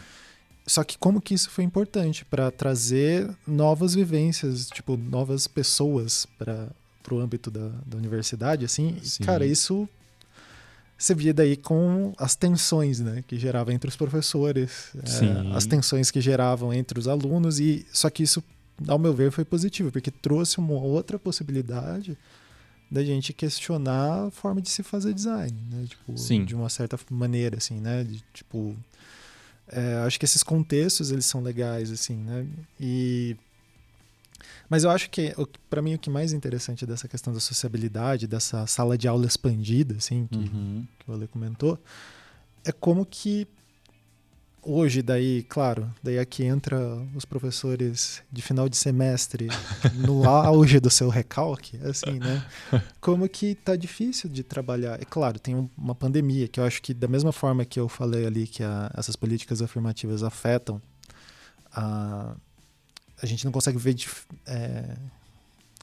[0.66, 6.68] Só que como que isso foi importante para trazer novas vivências, tipo, novas pessoas para
[7.10, 8.96] o âmbito da, da universidade, assim.
[9.02, 9.24] Sim.
[9.24, 9.88] cara, isso
[11.02, 16.12] você via daí com as tensões né, que gerava entre os professores, é, as tensões
[16.12, 18.42] que geravam entre os alunos, e só que isso,
[18.86, 22.16] ao meu ver, foi positivo, porque trouxe uma outra possibilidade
[22.88, 25.86] da gente questionar a forma de se fazer design, né?
[25.88, 26.44] Tipo, Sim.
[26.44, 28.04] de uma certa maneira, assim, né?
[28.04, 28.76] De, tipo,
[29.72, 32.46] é, acho que esses contextos eles são legais, assim, né?
[32.78, 33.36] E
[34.68, 35.34] mas eu acho que,
[35.68, 39.96] para mim, o que mais interessante dessa questão da sociabilidade, dessa sala de aula expandida,
[39.96, 40.86] assim, que, uhum.
[40.98, 41.78] que o Ale comentou,
[42.64, 43.46] é como que
[44.62, 46.78] hoje, daí, claro, daí aqui entra
[47.14, 49.48] os professores de final de semestre
[49.94, 52.44] no auge do seu recalque, assim, né?
[53.00, 55.00] Como que tá difícil de trabalhar.
[55.00, 58.26] É claro, tem uma pandemia, que eu acho que da mesma forma que eu falei
[58.26, 60.80] ali que a, essas políticas afirmativas afetam
[61.74, 62.36] a
[63.22, 64.08] a gente não consegue ver de,
[64.46, 64.96] é,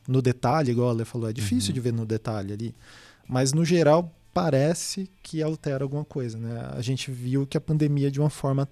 [0.06, 1.74] no detalhe, igual a Ale falou, é difícil uhum.
[1.76, 2.76] de ver no detalhe ali.
[3.28, 6.70] Mas no geral parece que altera alguma coisa, né?
[6.74, 8.68] A gente viu que a pandemia de uma forma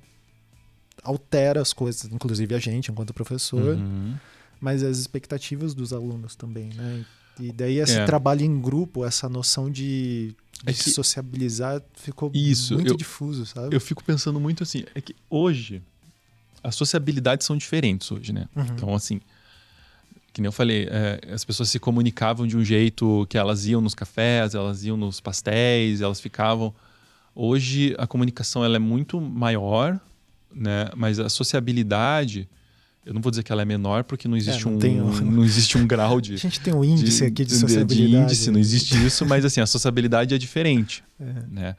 [1.04, 4.16] altera as coisas, inclusive a gente enquanto professor, uhum.
[4.60, 7.06] mas as expectativas dos alunos também, né?
[7.40, 8.06] E daí esse é.
[8.06, 10.90] trabalho em grupo, essa noção de, de é que...
[10.90, 13.76] sociabilizar ficou Isso, muito eu, difuso, sabe?
[13.76, 15.82] Eu fico pensando muito assim, é que hoje
[16.64, 18.48] as sociabilidades são diferentes hoje, né?
[18.56, 18.64] Uhum.
[18.64, 19.22] Então, assim,
[20.38, 23.82] que nem eu falei, é, as pessoas se comunicavam de um jeito que elas iam
[23.82, 26.72] nos cafés, elas iam nos pastéis, elas ficavam.
[27.34, 30.00] Hoje a comunicação ela é muito maior,
[30.54, 30.92] né?
[30.96, 32.48] Mas a sociabilidade,
[33.04, 35.44] eu não vou dizer que ela é menor porque não existe é, não um, não
[35.44, 38.52] existe um grau de a gente tem um índice de, aqui de sociabilidade, de índice,
[38.52, 41.34] não existe isso, mas assim a sociabilidade é diferente, é.
[41.50, 41.76] né?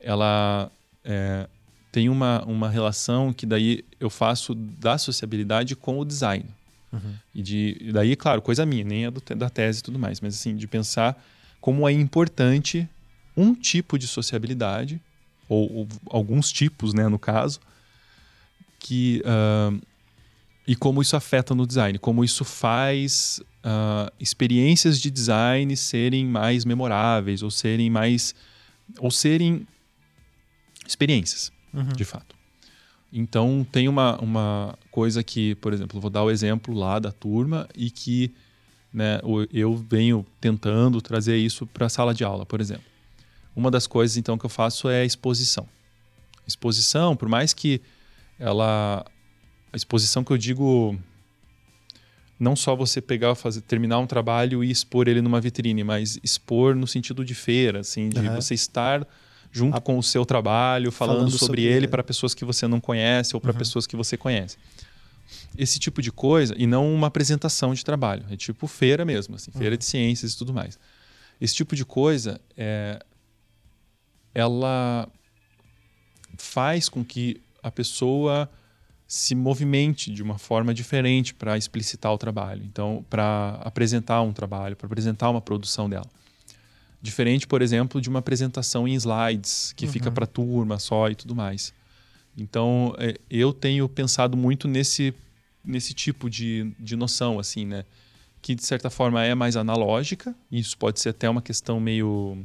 [0.00, 0.72] Ela
[1.04, 1.48] é,
[1.92, 6.46] tem uma, uma relação que daí eu faço da sociabilidade com o design.
[6.92, 7.14] Uhum.
[7.34, 10.34] E de daí, claro, coisa minha, nem é do, da tese e tudo mais, mas
[10.34, 11.22] assim, de pensar
[11.60, 12.88] como é importante
[13.36, 15.00] um tipo de sociabilidade,
[15.48, 17.60] ou, ou alguns tipos, né, no caso,
[18.78, 19.80] que uh,
[20.66, 26.64] e como isso afeta no design, como isso faz uh, experiências de design serem mais
[26.64, 28.34] memoráveis ou serem mais
[28.98, 29.66] ou serem
[30.86, 31.88] experiências uhum.
[31.88, 32.36] de fato.
[33.12, 37.66] Então, tem uma, uma coisa que, por exemplo, vou dar o exemplo lá da turma
[37.74, 38.32] e que
[38.92, 39.20] né,
[39.50, 42.84] eu venho tentando trazer isso para a sala de aula, por exemplo.
[43.56, 45.66] Uma das coisas, então, que eu faço é a exposição.
[46.46, 47.80] Exposição, por mais que
[48.38, 49.04] ela.
[49.72, 50.96] A exposição que eu digo.
[52.38, 56.74] Não só você pegar, fazer, terminar um trabalho e expor ele numa vitrine, mas expor
[56.74, 58.34] no sentido de feira, assim, de uhum.
[58.34, 59.06] você estar
[59.52, 62.80] junto com o seu trabalho, falando, falando sobre, sobre, ele para pessoas que você não
[62.80, 63.58] conhece ou para uhum.
[63.58, 64.56] pessoas que você conhece.
[65.56, 69.50] Esse tipo de coisa, e não uma apresentação de trabalho, é tipo feira mesmo, assim,
[69.52, 69.78] feira uhum.
[69.78, 70.78] de ciências e tudo mais.
[71.38, 72.98] Esse tipo de coisa, é,
[74.34, 75.06] ela
[76.38, 78.50] faz com que a pessoa
[79.06, 82.62] se movimente de uma forma diferente para explicitar o trabalho.
[82.64, 86.06] Então, para apresentar um trabalho, para apresentar uma produção dela.
[87.02, 89.92] Diferente, por exemplo, de uma apresentação em slides, que uhum.
[89.92, 91.74] fica para turma só e tudo mais.
[92.38, 95.12] Então, é, eu tenho pensado muito nesse,
[95.64, 97.84] nesse tipo de, de noção, assim, né?
[98.40, 100.32] Que, de certa forma, é mais analógica.
[100.50, 102.38] Isso pode ser até uma questão meio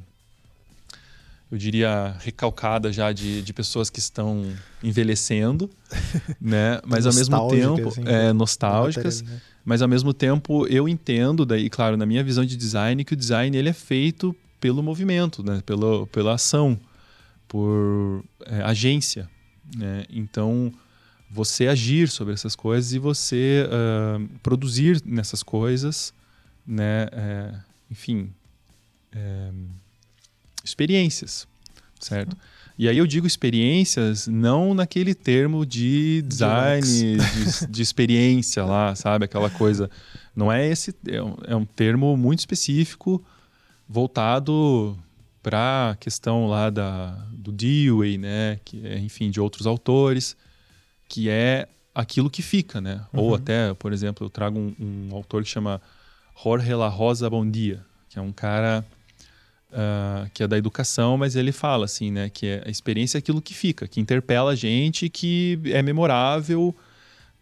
[1.49, 4.45] eu diria, recalcada já de, de pessoas que estão
[4.83, 5.69] envelhecendo,
[6.41, 6.81] né?
[6.85, 9.21] Mas ao mesmo tempo, assim, é, nostálgicas.
[9.21, 9.41] Matéria, né?
[9.63, 13.15] Mas ao mesmo tempo eu entendo, daí, claro, na minha visão de design, que o
[13.15, 15.61] design ele é feito pelo movimento, né?
[15.65, 16.79] pela, pela ação,
[17.47, 19.29] por é, agência.
[19.75, 20.05] Né?
[20.09, 20.73] Então,
[21.29, 26.13] você agir sobre essas coisas e você uh, produzir nessas coisas,
[26.65, 27.07] né?
[27.11, 27.53] É,
[27.91, 28.29] enfim,
[29.11, 29.51] é,
[30.63, 31.47] experiências,
[31.99, 32.35] certo?
[32.77, 39.25] E aí eu digo experiências não naquele termo de design, de, de, experiência lá, sabe?
[39.25, 39.89] Aquela coisa.
[40.35, 40.93] Não é esse.
[41.07, 43.23] É um, é um termo muito específico
[43.87, 44.97] voltado
[45.41, 50.35] para a questão lá da, do Dewey, né, que é, enfim, de outros autores,
[51.07, 53.05] que é aquilo que fica, né?
[53.13, 53.21] Uhum.
[53.21, 55.81] Ou até, por exemplo, eu trago um, um, autor que chama
[56.43, 58.85] Jorge La Rosa Bondia, que é um cara
[59.71, 63.19] uh, que é da educação, mas ele fala assim, né, que é, a experiência é
[63.19, 66.75] aquilo que fica, que interpela a gente, que é memorável,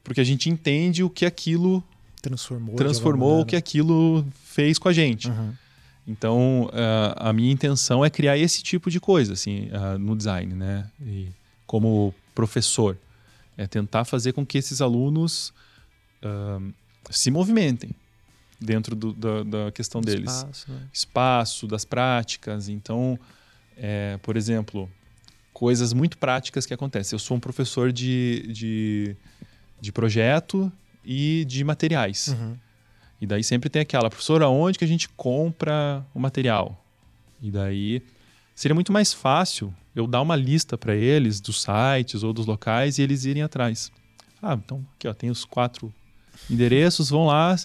[0.04, 1.84] porque a gente entende o que aquilo
[2.22, 5.28] transformou, transformou o que aquilo fez com a gente.
[5.28, 5.54] Uhum.
[6.08, 10.54] Então, uh, a minha intenção é criar esse tipo de coisa, assim, uh, no design,
[10.54, 10.90] né?
[11.02, 11.30] E
[11.66, 12.98] como professor,
[13.58, 15.52] é tentar fazer com que esses alunos
[16.24, 16.74] uh,
[17.10, 17.92] se movimentem
[18.60, 20.32] dentro do, da, da, questão deles.
[20.32, 20.88] Espaço, né?
[20.94, 22.70] Espaço, das práticas.
[22.70, 23.20] Então,
[23.78, 24.90] é, por exemplo,
[25.54, 27.16] coisas muito práticas que acontecem.
[27.16, 29.16] Eu sou um professor de, de,
[29.82, 30.72] de projeto
[31.04, 32.30] e de materiais.
[32.30, 32.58] Uhum.
[33.26, 36.82] E daí sempre tem aquela, professor, aonde que a gente compra o material?
[37.42, 38.02] E daí
[38.56, 42.98] seria muito mais fácil eu dar uma lista para eles dos sites ou dos locais
[42.98, 43.92] e eles irem atrás.
[44.42, 45.94] Ah, então aqui ó, tem os quatro
[46.50, 47.56] endereços, vão lá.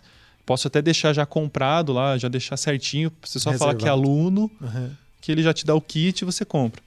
[0.45, 3.13] Posso até deixar já comprado lá, já deixar certinho.
[3.23, 3.59] Você só Reservado.
[3.59, 4.91] falar que é aluno, uhum.
[5.21, 6.83] que ele já te dá o kit e você compra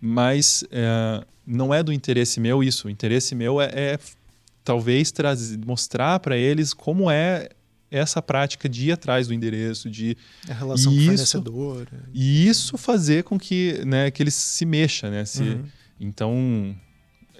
[0.00, 2.88] mas é, não é do interesse meu isso.
[2.88, 3.98] O interesse meu é, é
[4.64, 7.48] talvez trazer, mostrar para eles como é
[7.96, 10.16] essa prática de ir atrás do endereço, de
[10.48, 11.88] a relação isso, com o fornecedor.
[12.12, 15.24] E isso fazer com que, né, que eles se mexam, né?
[15.24, 15.64] Se, uhum.
[15.98, 16.76] Então,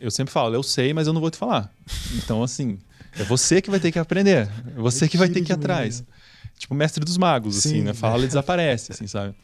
[0.01, 1.73] eu sempre falo, eu sei, mas eu não vou te falar.
[2.17, 2.79] Então, assim,
[3.19, 4.49] é você que vai ter que aprender.
[4.77, 6.01] É você que vai ter que ir atrás.
[6.01, 6.07] Né?
[6.59, 7.93] Tipo, mestre dos magos, Sim, assim, né?
[7.93, 9.35] Fala e desaparece, assim, sabe?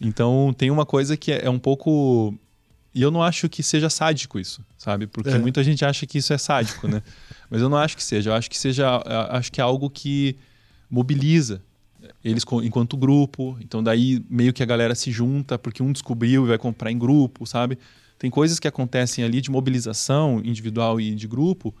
[0.00, 2.36] Então, tem uma coisa que é um pouco
[2.94, 5.06] e eu não acho que seja sádico isso, sabe?
[5.06, 5.38] Porque é.
[5.38, 7.02] muita gente acha que isso é sádico, né?
[7.48, 8.30] Mas eu não acho que seja.
[8.30, 10.36] Eu acho que seja, acho que é algo que
[10.92, 11.62] mobiliza
[12.22, 13.56] eles enquanto grupo.
[13.60, 16.98] Então daí meio que a galera se junta porque um descobriu e vai comprar em
[16.98, 17.78] grupo, sabe?
[18.18, 21.74] Tem coisas que acontecem ali de mobilização individual e de grupo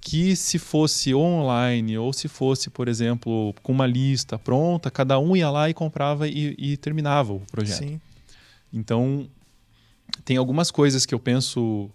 [0.00, 5.36] que se fosse online ou se fosse, por exemplo, com uma lista pronta, cada um
[5.36, 7.78] ia lá e comprava e, e terminava o projeto.
[7.78, 8.00] Sim.
[8.72, 9.28] Então
[10.24, 11.90] tem algumas coisas que eu penso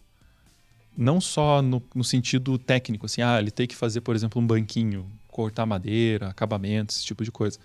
[0.96, 4.46] não só no, no, sentido técnico, assim, ah, ele tem que fazer, por exemplo, um
[4.46, 7.60] banquinho, cortar madeira, acabamento, esse tipo de coisa.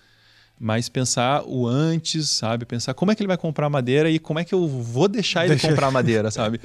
[0.59, 2.65] Mas pensar o antes, sabe?
[2.65, 5.45] Pensar como é que ele vai comprar madeira e como é que eu vou deixar
[5.45, 5.69] ele Deixa...
[5.69, 6.59] comprar madeira, sabe?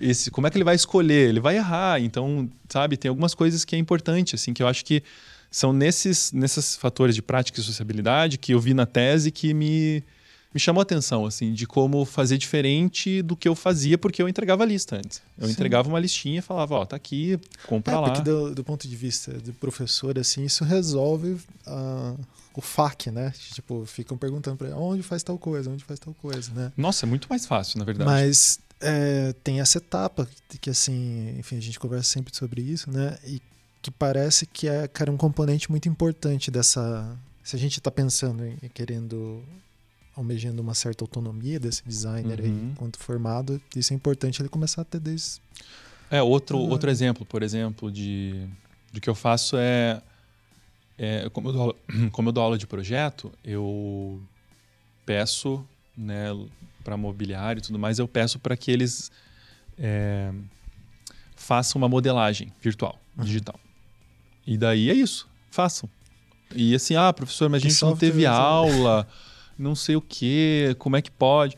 [0.00, 1.28] Esse, como é que ele vai escolher?
[1.28, 2.00] Ele vai errar.
[2.00, 2.96] Então, sabe?
[2.96, 5.02] Tem algumas coisas que é importante, assim, que eu acho que
[5.50, 10.02] são nesses, nesses fatores de prática e sociabilidade que eu vi na tese que me,
[10.52, 14.28] me chamou a atenção, assim, de como fazer diferente do que eu fazia, porque eu
[14.28, 15.20] entregava a lista antes.
[15.36, 15.52] Eu Sim.
[15.52, 18.10] entregava uma listinha e falava, ó, tá aqui, compra é, lá.
[18.10, 21.32] Porque do, do, ponto de vista do professor, assim, isso resolve
[21.66, 22.18] uh,
[22.54, 23.32] o FAQ, né?
[23.52, 26.72] Tipo, ficam perguntando para onde faz tal coisa, onde faz tal coisa, né?
[26.76, 28.08] Nossa, é muito mais fácil, na verdade.
[28.08, 30.26] Mas é, tem essa etapa
[30.62, 33.18] que, assim, enfim, a gente conversa sempre sobre isso, né?
[33.26, 33.42] E
[33.82, 37.16] que parece que é, cara, um componente muito importante dessa...
[37.44, 39.42] Se a gente está pensando em querendo
[40.18, 42.44] almejando uma certa autonomia desse designer uhum.
[42.44, 45.40] aí, enquanto formado, isso é importante ele começar a ter desde.
[46.10, 46.68] É, outro, uhum.
[46.70, 48.48] outro exemplo, por exemplo, de,
[48.92, 50.02] de que eu faço é,
[50.98, 51.76] é como, eu dou,
[52.10, 54.20] como eu dou aula de projeto, eu
[55.06, 55.64] peço,
[55.96, 56.26] né,
[56.82, 59.12] para mobiliário e tudo mais, eu peço para que eles
[59.78, 60.32] é,
[61.36, 63.24] façam uma modelagem virtual, uhum.
[63.24, 63.58] digital.
[64.44, 65.88] E daí é isso, façam.
[66.56, 69.06] E assim, ah, professor, mas a gente não teve aula
[69.58, 71.56] não sei o que, como é que pode.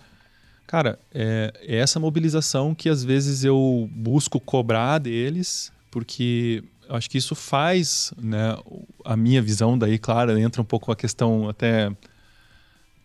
[0.66, 7.10] Cara, é, é essa mobilização que às vezes eu busco cobrar deles, porque eu acho
[7.10, 8.56] que isso faz né,
[9.04, 11.90] a minha visão, daí, claro, entra um pouco a questão até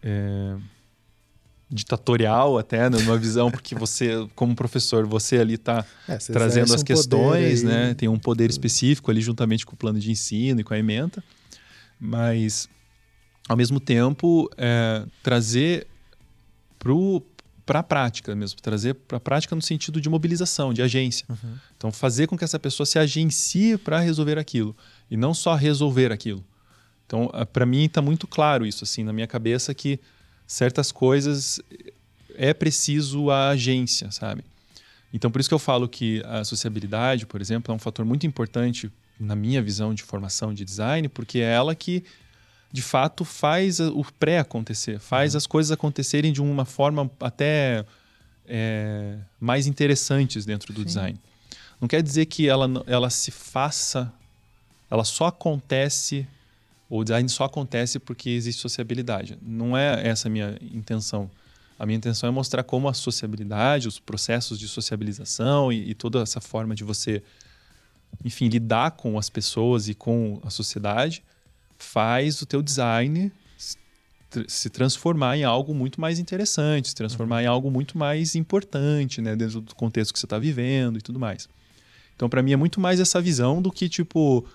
[0.02, 0.56] é,
[1.70, 6.82] ditatorial, até, né, numa visão, porque você, como professor, você ali está é, trazendo as
[6.82, 10.64] um questões, né, tem um poder específico ali juntamente com o plano de ensino e
[10.64, 11.24] com a ementa,
[12.00, 12.70] mas
[13.48, 15.88] ao mesmo tempo, é, trazer
[17.66, 21.26] para a prática mesmo, trazer para a prática no sentido de mobilização, de agência.
[21.30, 21.58] Uhum.
[21.78, 24.76] Então, fazer com que essa pessoa se agencie para resolver aquilo
[25.10, 26.44] e não só resolver aquilo.
[27.06, 30.00] Então, para mim está muito claro isso assim na minha cabeça que
[30.48, 31.60] certas coisas
[32.36, 34.44] é preciso a agência, sabe?
[35.14, 38.28] Então, por isso que eu falo que a sociabilidade, por exemplo, é um fator muito
[38.28, 42.04] importante na minha visão de formação de design, porque é ela que
[42.72, 45.38] de fato faz o pré acontecer, faz uhum.
[45.38, 47.86] as coisas acontecerem de uma forma até
[48.46, 50.86] é, mais interessantes dentro do Sim.
[50.86, 51.20] design.
[51.80, 54.12] Não quer dizer que ela, ela se faça,
[54.90, 56.28] ela só acontece,
[56.90, 59.38] o design só acontece porque existe sociabilidade.
[59.42, 61.30] Não é essa a minha intenção.
[61.78, 66.22] A minha intenção é mostrar como a sociabilidade, os processos de sociabilização e, e toda
[66.22, 67.22] essa forma de você,
[68.24, 71.22] enfim, lidar com as pessoas e com a sociedade
[71.78, 73.32] faz o teu design
[74.48, 79.36] se transformar em algo muito mais interessante, se transformar em algo muito mais importante, né,
[79.36, 81.48] dentro do contexto que você está vivendo e tudo mais.
[82.16, 84.46] Então, para mim é muito mais essa visão do que tipo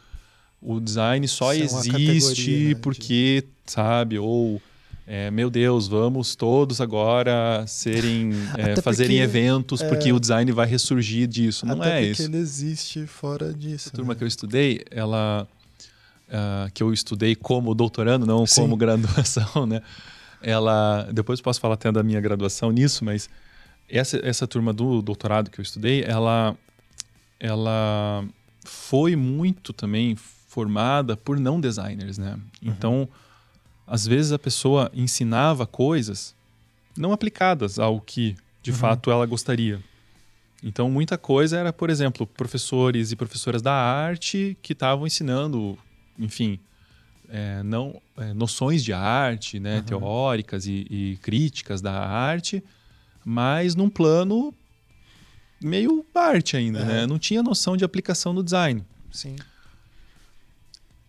[0.60, 3.72] o design só Isso é existe é né, porque, de...
[3.72, 4.60] sabe, ou
[5.06, 10.12] é, meu Deus, vamos todos agora serem é, fazerem porque, eventos porque é.
[10.12, 11.66] o design vai ressurgir disso.
[11.66, 12.22] Não é isso.
[12.22, 13.88] Ele existe fora disso.
[13.88, 14.18] A turma né?
[14.18, 15.48] que eu estudei, ela
[16.30, 18.62] uh, que eu estudei como doutorando, não Sim.
[18.62, 19.82] como graduação, né?
[20.42, 23.28] ela, depois posso falar até da minha graduação nisso, mas
[23.88, 26.56] essa, essa turma do doutorado que eu estudei, ela,
[27.38, 28.24] ela
[28.64, 32.34] foi muito também formada por não designers, né?
[32.34, 32.40] Uhum.
[32.62, 33.08] Então,
[33.86, 36.34] às vezes a pessoa ensinava coisas
[36.96, 38.76] não aplicadas ao que de uhum.
[38.76, 39.80] fato ela gostaria.
[40.62, 45.78] Então, muita coisa era, por exemplo, professores e professoras da arte que estavam ensinando,
[46.20, 46.60] enfim,
[47.28, 49.82] é, não, é, noções de arte, né, uhum.
[49.82, 52.62] teóricas e, e, críticas da arte,
[53.24, 54.54] mas num plano
[55.60, 57.06] meio arte ainda, né?
[57.06, 58.84] Não tinha noção de aplicação no design.
[59.12, 59.36] Sim.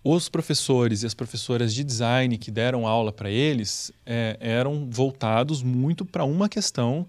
[0.04, 5.64] Os professores e as professoras de design que deram aula para eles é, eram voltados
[5.64, 7.08] muito para uma questão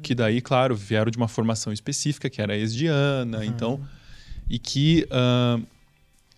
[0.00, 3.44] que daí, claro, vieram de uma formação específica, que era a esdiana, uhum.
[3.44, 3.80] então,
[4.48, 5.62] e que uh,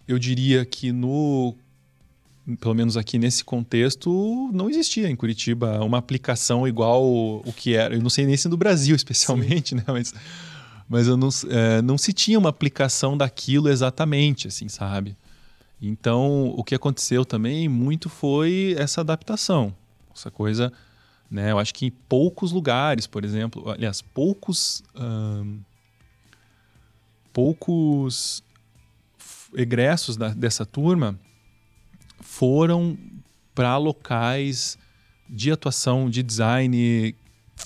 [0.06, 1.54] eu diria que no
[2.60, 7.94] pelo menos aqui nesse contexto, não existia em Curitiba uma aplicação igual o que era.
[7.94, 9.76] Eu não sei nem se no Brasil, especialmente, Sim.
[9.76, 9.84] né?
[9.86, 10.14] Mas,
[10.86, 15.16] mas eu não, é, não se tinha uma aplicação daquilo exatamente, assim, sabe?
[15.80, 19.74] Então, o que aconteceu também muito foi essa adaptação.
[20.14, 20.72] Essa coisa,
[21.30, 21.50] né?
[21.50, 24.82] Eu acho que em poucos lugares, por exemplo, aliás, poucos.
[24.94, 25.60] Hum,
[27.32, 28.43] poucos
[29.54, 31.18] egressos da, dessa turma
[32.20, 32.96] foram
[33.54, 34.78] para locais
[35.28, 37.14] de atuação, de design,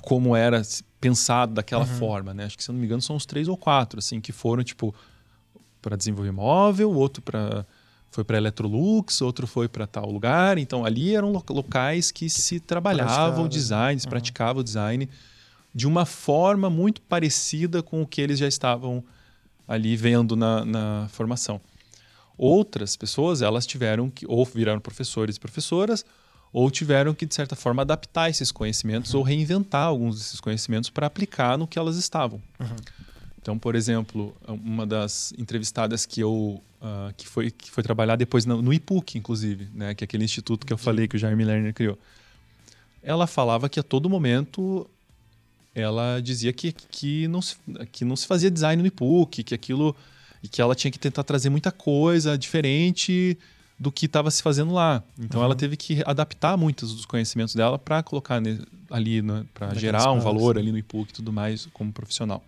[0.02, 0.62] como era
[1.00, 1.98] pensado daquela uhum.
[1.98, 2.44] forma, né?
[2.44, 4.62] Acho que se eu não me engano são uns três ou quatro, assim, que foram
[4.62, 4.94] tipo
[5.80, 7.64] para desenvolver móvel, outro para
[8.10, 10.58] foi para Electrolux, outro foi para tal lugar.
[10.58, 14.10] Então ali eram locais que se trabalhava o design, se uhum.
[14.10, 15.08] praticava o design
[15.74, 19.04] de uma forma muito parecida com o que eles já estavam
[19.66, 21.60] ali vendo na, na formação.
[22.38, 26.04] Outras pessoas, elas tiveram que, ou viraram professores e professoras,
[26.52, 29.20] ou tiveram que, de certa forma, adaptar esses conhecimentos uhum.
[29.20, 32.40] ou reinventar alguns desses conhecimentos para aplicar no que elas estavam.
[32.60, 32.76] Uhum.
[33.40, 38.44] Então, por exemplo, uma das entrevistadas que eu uh, que foi que foi trabalhar depois
[38.44, 41.44] no, no IPUC, inclusive, né, que é aquele instituto que eu falei que o Jaime
[41.44, 41.98] Lerner criou.
[43.02, 44.88] Ela falava que a todo momento
[45.74, 47.56] ela dizia que, que, não, se,
[47.92, 49.94] que não se fazia design no IPUC, que aquilo
[50.42, 53.36] e que ela tinha que tentar trazer muita coisa diferente
[53.78, 55.02] do que estava se fazendo lá.
[55.18, 55.46] Então uhum.
[55.46, 58.42] ela teve que adaptar muitos dos conhecimentos dela para colocar
[58.90, 62.42] ali, né, para gerar um valor ali no IPUC e tudo mais como profissional.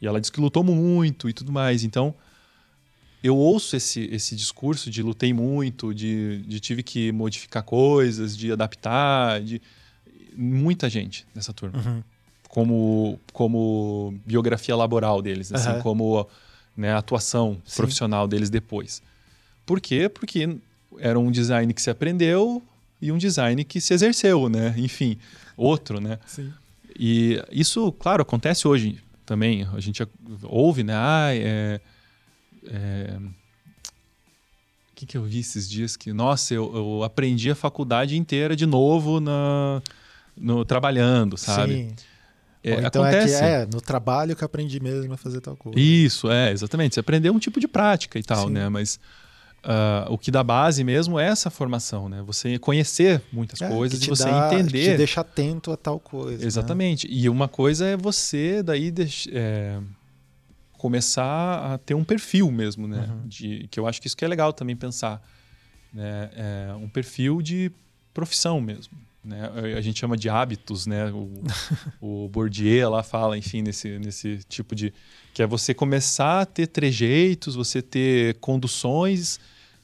[0.00, 1.82] E ela disse que lutou muito e tudo mais.
[1.82, 2.14] Então
[3.22, 8.52] eu ouço esse, esse discurso de lutei muito, de, de tive que modificar coisas, de
[8.52, 9.60] adaptar, de
[10.36, 11.78] muita gente nessa turma.
[11.78, 12.02] Uhum.
[12.48, 15.82] Como, como biografia laboral deles, assim, uhum.
[15.82, 16.26] como
[16.76, 17.76] né, a atuação Sim.
[17.76, 19.02] profissional deles depois.
[19.64, 20.08] Por quê?
[20.08, 20.58] Porque
[20.98, 22.62] era um design que se aprendeu
[23.00, 24.74] e um design que se exerceu, né?
[24.76, 25.18] Enfim,
[25.56, 26.18] outro, né?
[26.26, 26.52] Sim.
[26.98, 29.66] E isso, claro, acontece hoje também.
[29.74, 30.06] A gente
[30.44, 30.94] ouve, né?
[30.96, 31.80] Ah, é,
[32.68, 33.18] é...
[34.92, 35.94] O que, que eu vi esses dias?
[35.94, 39.82] Que, nossa, eu, eu aprendi a faculdade inteira de novo na,
[40.34, 41.74] no, trabalhando, sabe?
[41.74, 41.96] Sim.
[42.66, 43.34] É, então acontece.
[43.34, 45.78] é que é no trabalho que aprendi mesmo a fazer tal coisa.
[45.78, 46.94] Isso, é, exatamente.
[46.94, 48.54] Você aprendeu um tipo de prática e tal, Sim.
[48.54, 48.68] né?
[48.68, 48.98] Mas
[49.64, 52.24] uh, o que dá base mesmo é essa formação, né?
[52.26, 54.92] Você conhecer muitas é, coisas e você dá, entender.
[54.92, 56.40] Te deixa atento a tal coisa.
[56.40, 56.46] Né?
[56.46, 57.06] Exatamente.
[57.06, 57.14] Né?
[57.14, 58.92] E uma coisa é você daí
[59.30, 59.78] é,
[60.72, 63.08] começar a ter um perfil mesmo, né?
[63.08, 63.28] Uhum.
[63.28, 65.22] De, que eu acho que isso que é legal também pensar.
[65.92, 66.30] Né?
[66.34, 67.70] É um perfil de
[68.12, 69.05] profissão mesmo.
[69.26, 69.50] Né?
[69.76, 71.10] A gente chama de hábitos, né?
[71.10, 71.42] O,
[72.00, 74.94] o Bourdieu lá fala, enfim, nesse, nesse tipo de...
[75.34, 79.40] Que é você começar a ter trejeitos, você ter conduções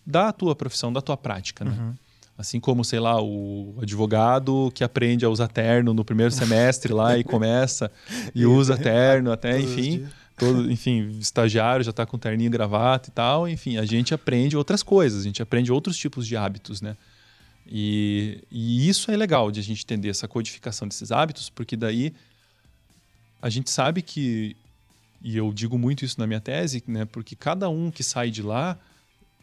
[0.06, 1.76] da tua profissão, da tua prática, né?
[1.76, 1.94] Uhum.
[2.38, 7.18] Assim como, sei lá, o advogado que aprende a usar terno no primeiro semestre lá
[7.18, 7.90] e começa
[8.34, 10.06] e usa terno até, enfim...
[10.34, 13.46] Todo, enfim, estagiário já está com terninho gravata e tal.
[13.46, 16.96] Enfim, a gente aprende outras coisas, a gente aprende outros tipos de hábitos, né?
[17.66, 22.12] E, e isso é legal de a gente entender essa codificação desses hábitos, porque daí
[23.40, 24.56] a gente sabe que,
[25.22, 28.42] e eu digo muito isso na minha tese, né, porque cada um que sai de
[28.42, 28.78] lá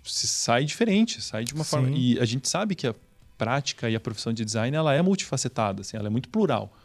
[0.03, 1.69] sai diferente, sai de uma Sim.
[1.69, 1.89] forma.
[1.91, 2.95] E a gente sabe que a
[3.37, 6.75] prática e a profissão de design ela é multifacetada, assim, ela é muito plural.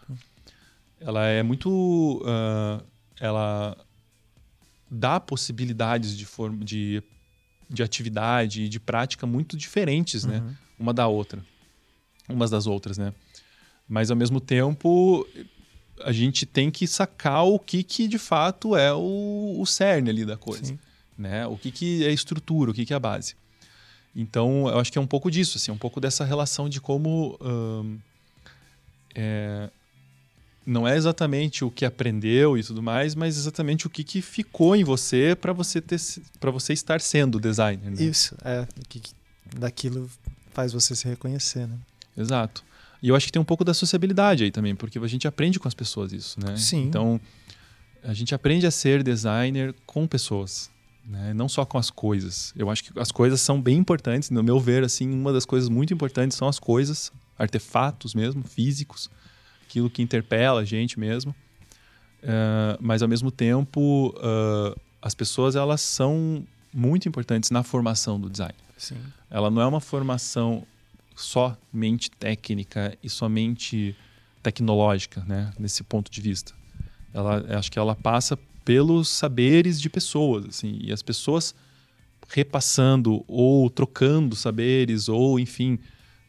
[1.01, 2.23] Ela é muito.
[2.23, 2.85] Uh,
[3.21, 3.77] ela
[4.91, 7.03] dá possibilidades de, forma, de,
[7.69, 10.39] de atividade e de prática muito diferentes, né?
[10.39, 10.47] uhum.
[10.47, 10.57] né?
[10.79, 11.45] Uma da outra,
[12.29, 13.13] umas das outras, né?
[13.89, 15.27] Mas ao mesmo tempo
[16.03, 20.25] a gente tem que sacar o que, que de fato é o, o cerne ali
[20.25, 20.79] da coisa, Sim.
[21.17, 21.47] né?
[21.47, 23.37] O que, que é estrutura, o que, que é a base.
[24.15, 27.37] Então, eu acho que é um pouco disso, assim, um pouco dessa relação de como
[27.43, 27.99] hum,
[29.15, 29.69] é,
[30.65, 34.75] não é exatamente o que aprendeu e tudo mais, mas exatamente o que, que ficou
[34.75, 36.01] em você para você ter
[36.41, 37.91] para você estar sendo designer.
[37.91, 38.03] Né?
[38.03, 39.03] Isso, é que,
[39.57, 40.09] daquilo
[40.55, 41.77] faz você se reconhecer, né?
[42.17, 42.65] Exato.
[43.03, 45.61] E eu acho que tem um pouco da sociabilidade aí também, porque a gente aprende
[45.61, 46.57] com as pessoas isso, né?
[46.57, 46.85] Sim.
[46.85, 47.21] Então,
[48.03, 50.71] a gente aprende a ser designer com pessoas,
[51.05, 51.35] né?
[51.35, 52.55] Não só com as coisas.
[52.57, 55.69] Eu acho que as coisas são bem importantes, no meu ver, assim, uma das coisas
[55.69, 59.11] muito importantes são as coisas, artefatos mesmo, físicos,
[59.67, 61.35] aquilo que interpela a gente mesmo.
[62.23, 68.31] Uh, mas ao mesmo tempo, uh, as pessoas elas são muito importantes na formação do
[68.31, 68.55] design.
[68.85, 68.97] Sim.
[69.31, 70.67] Ela não é uma formação
[71.17, 73.97] somente técnica e somente
[74.43, 75.53] tecnológica, né?
[75.59, 76.53] Nesse ponto de vista,
[77.13, 81.55] ela acho que ela passa pelos saberes de pessoas, assim, e as pessoas
[82.29, 85.79] repassando ou trocando saberes ou enfim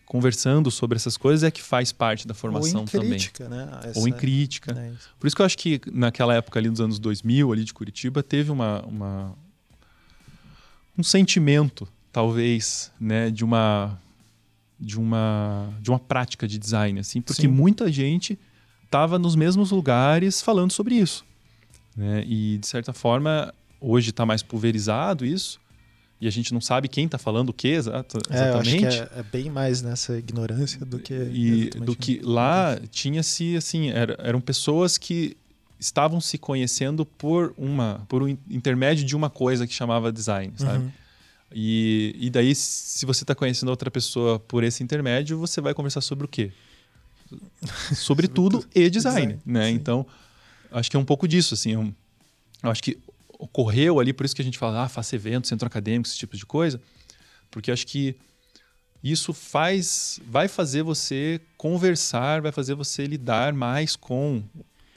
[0.06, 3.10] conversando sobre essas coisas é que faz parte da formação ou em também.
[3.10, 3.80] Crítica, né?
[3.84, 4.00] Essa...
[4.00, 4.72] Ou em crítica.
[4.78, 5.10] É isso.
[5.20, 8.22] Por isso que eu acho que naquela época ali dos anos 2000 ali de Curitiba
[8.22, 9.36] teve uma, uma
[10.98, 14.00] um sentimento talvez, né, de uma
[14.80, 17.50] de uma de uma prática de design assim, porque Sim.
[17.50, 18.40] muita gente
[18.86, 21.26] estava nos mesmos lugares falando sobre isso,
[21.94, 22.24] né?
[22.26, 25.60] E de certa forma hoje está mais pulverizado isso
[26.22, 28.86] e a gente não sabe quem está falando o que exato, exatamente.
[28.86, 32.80] É, acho que é, é, bem mais nessa ignorância do que e do que lá
[32.92, 35.36] tinha-se assim era, eram pessoas que
[35.78, 40.86] estavam se conhecendo por uma por um intermédio de uma coisa que chamava design, sabe?
[40.86, 40.92] Uhum.
[41.54, 46.02] E, e daí, se você está conhecendo outra pessoa por esse intermédio, você vai conversar
[46.02, 46.52] sobre o quê?
[47.96, 49.70] sobre tudo e design, design né?
[49.70, 49.74] Sim.
[49.74, 50.06] Então,
[50.72, 51.72] acho que é um pouco disso, assim.
[51.72, 51.94] Eu,
[52.64, 52.98] eu acho que
[53.40, 56.38] ocorreu ali, por isso que a gente fala, ah, faça eventos, centro acadêmico, esse tipo
[56.38, 56.80] de coisa,
[57.52, 58.16] porque acho que
[59.04, 64.44] isso faz, vai fazer você conversar, vai fazer você lidar mais com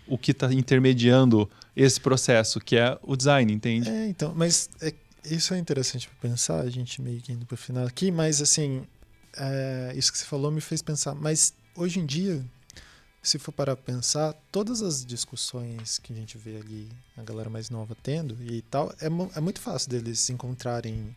[0.07, 3.89] o que está intermediando esse processo, que é o design, entende?
[3.89, 4.93] É, então, mas é
[5.35, 8.41] isso é interessante para pensar, a gente meio que indo para o final aqui, mas
[8.41, 8.87] assim,
[9.37, 11.15] é, isso que você falou me fez pensar.
[11.15, 12.45] Mas hoje em dia,
[13.23, 17.71] se for para pensar, todas as discussões que a gente vê ali, a galera mais
[17.71, 21.15] nova tendo e tal, é, é muito fácil deles encontrarem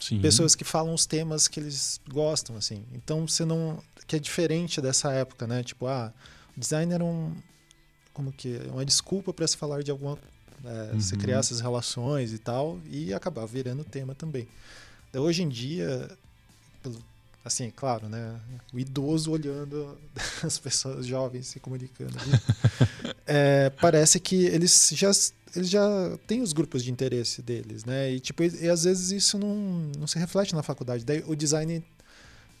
[0.00, 0.20] Sim.
[0.20, 2.84] pessoas que falam os temas que eles gostam, assim.
[2.92, 3.82] Então você não.
[4.06, 5.62] que é diferente dessa época, né?
[5.62, 6.12] Tipo, ah,
[6.56, 7.34] design era um.
[8.12, 8.56] Como que.
[8.56, 8.70] É?
[8.70, 10.18] Uma desculpa para se falar de alguma
[10.64, 10.90] né?
[10.92, 11.00] Uhum.
[11.00, 14.48] Você criar essas relações e tal, e acabar virando tema também.
[15.10, 16.10] Então, hoje em dia,
[17.44, 18.40] assim, claro, né?
[18.72, 19.96] O idoso olhando
[20.42, 22.14] as pessoas jovens se comunicando.
[23.26, 25.10] é, parece que eles já
[25.54, 28.10] eles já têm os grupos de interesse deles, né?
[28.10, 29.54] E tipo, e, e às vezes isso não,
[29.98, 31.04] não se reflete na faculdade.
[31.04, 31.84] Daí o design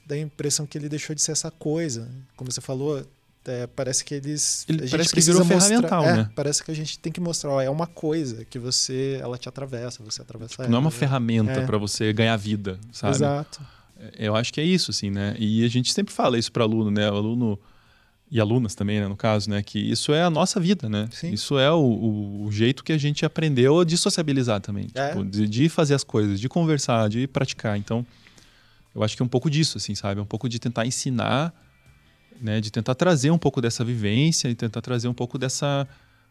[0.06, 2.08] dá a impressão que ele deixou de ser essa coisa.
[2.36, 3.04] Como você falou,
[3.46, 4.64] é, parece que eles.
[4.68, 6.30] Ele parece que virou mostrar, ferramental, é, né?
[6.34, 9.48] Parece que a gente tem que mostrar, ó, é uma coisa que você, ela te
[9.48, 10.70] atravessa, você atravessa tipo, ela.
[10.70, 10.96] Não é uma né?
[10.96, 11.66] ferramenta é.
[11.66, 13.16] para você ganhar vida, sabe?
[13.16, 13.60] Exato.
[13.98, 15.34] É, eu acho que é isso, assim, né?
[15.38, 17.10] E a gente sempre fala isso para aluno, né?
[17.10, 17.58] O aluno
[18.30, 19.62] e alunas também, né, no caso, né?
[19.62, 21.08] Que isso é a nossa vida, né?
[21.12, 21.30] Sim.
[21.30, 25.08] Isso é o, o, o, jeito que a gente aprendeu de sociabilizar também, é.
[25.08, 27.78] tipo, de, de, fazer as coisas, de conversar, de praticar.
[27.78, 28.04] Então,
[28.94, 30.18] eu acho que é um pouco disso, assim, sabe?
[30.18, 31.54] É um pouco de tentar ensinar
[32.40, 35.86] né, de tentar trazer um pouco dessa vivência e tentar trazer um pouco dessa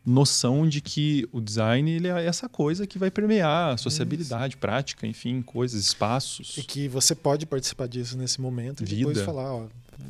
[0.05, 4.59] noção de que o design ele é essa coisa que vai permear a sociabilidade, Isso.
[4.59, 6.57] prática, enfim, coisas, espaços.
[6.57, 8.93] E que você pode participar disso nesse momento Vida.
[8.93, 9.67] e depois falar, ó,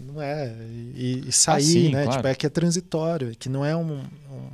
[0.07, 0.56] não é,
[0.95, 2.03] e, e sair, ah, sim, né?
[2.03, 2.18] Claro.
[2.18, 4.49] Tipo, é que é transitório, que não é um, um,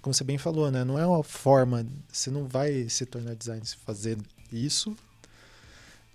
[0.00, 0.84] como você bem falou, né?
[0.84, 4.16] Não é uma forma, você não vai se tornar designer se fazer
[4.52, 4.96] isso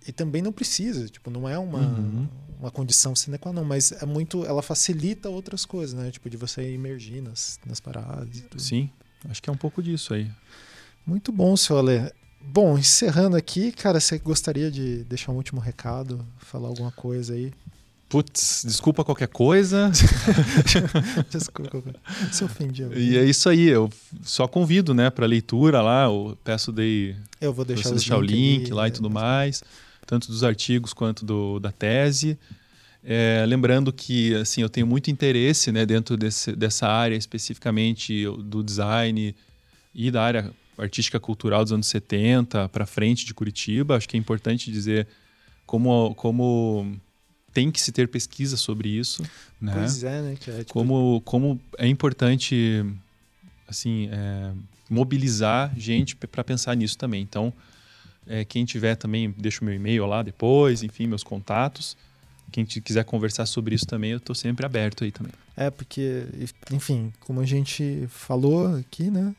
[0.08, 2.28] e também não precisa, tipo, não é uma, uhum.
[2.60, 6.10] uma condição sine qua non, mas é muito, ela facilita outras coisas, né?
[6.12, 8.62] Tipo, de você emergir nas, nas paradas e tudo.
[8.62, 8.90] Sim,
[9.30, 10.30] acho que é um pouco disso aí.
[11.06, 12.12] Muito bom, seu Ale.
[12.44, 17.52] Bom, encerrando aqui, cara, você gostaria de deixar um último recado, falar alguma coisa aí?
[18.10, 19.92] Putz, desculpa qualquer coisa.
[21.30, 21.82] desculpa,
[22.32, 22.84] se ofendi.
[22.96, 23.90] E é isso aí, eu
[24.24, 28.64] só convido, né, para leitura lá, eu peço daí eu vou deixar, deixar o link,
[28.64, 29.64] link lá e tudo mais
[30.12, 32.38] tanto dos artigos quanto do, da tese.
[33.02, 38.62] É, lembrando que assim eu tenho muito interesse né, dentro desse, dessa área especificamente do
[38.62, 39.34] design
[39.96, 43.96] e da área artística cultural dos anos 70 para frente de Curitiba.
[43.96, 45.08] Acho que é importante dizer
[45.66, 46.94] como, como
[47.54, 49.24] tem que se ter pesquisa sobre isso.
[49.62, 49.72] Né?
[49.74, 50.34] Pois é, né?
[50.34, 50.74] É, tipo...
[50.74, 52.86] como, como é importante
[53.66, 54.52] assim, é,
[54.90, 57.22] mobilizar gente para pensar nisso também.
[57.22, 57.54] Então,
[58.28, 61.98] É, quem tiver também, deixa o meu e-mail lá depois, enfim, meus contatos.
[62.52, 65.32] Quem quiser conversar sobre isso também, eu estou sempre aberto aí também.
[65.56, 66.26] É, porque,
[66.72, 69.34] enfim, como a gente falou aqui, né?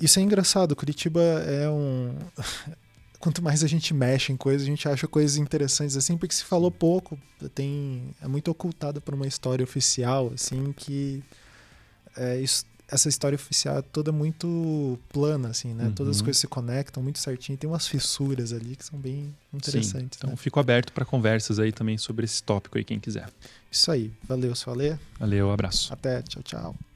[0.00, 0.74] Isso é engraçado.
[0.74, 2.14] Curitiba é um.
[3.18, 6.42] Quanto mais a gente mexe em coisas, a gente acha coisas interessantes assim, porque se
[6.42, 7.18] falou pouco,
[7.54, 11.22] tem é muito ocultado por uma história oficial, assim, que
[12.16, 15.84] é, isso, essa história oficial é toda muito plana, assim, né?
[15.84, 15.92] Uhum.
[15.92, 17.56] Todas as coisas se conectam muito certinho.
[17.56, 20.18] Tem umas fissuras ali que são bem interessantes.
[20.18, 20.18] Sim.
[20.18, 20.36] Então, né?
[20.36, 23.28] fico aberto para conversas aí também sobre esse tópico aí, quem quiser.
[23.70, 24.12] Isso aí.
[24.26, 24.96] Valeu, Soalê.
[25.18, 25.92] Valeu, abraço.
[25.92, 26.22] Até.
[26.22, 26.89] Tchau, tchau.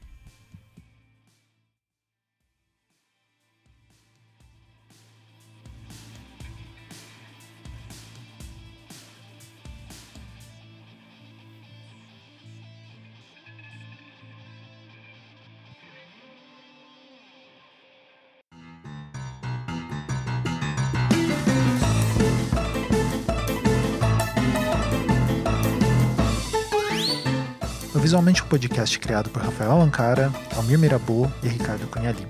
[28.15, 32.29] Visualmente um podcast criado por Rafael Alancara, Almir Mirabô e Ricardo Cunha Lima.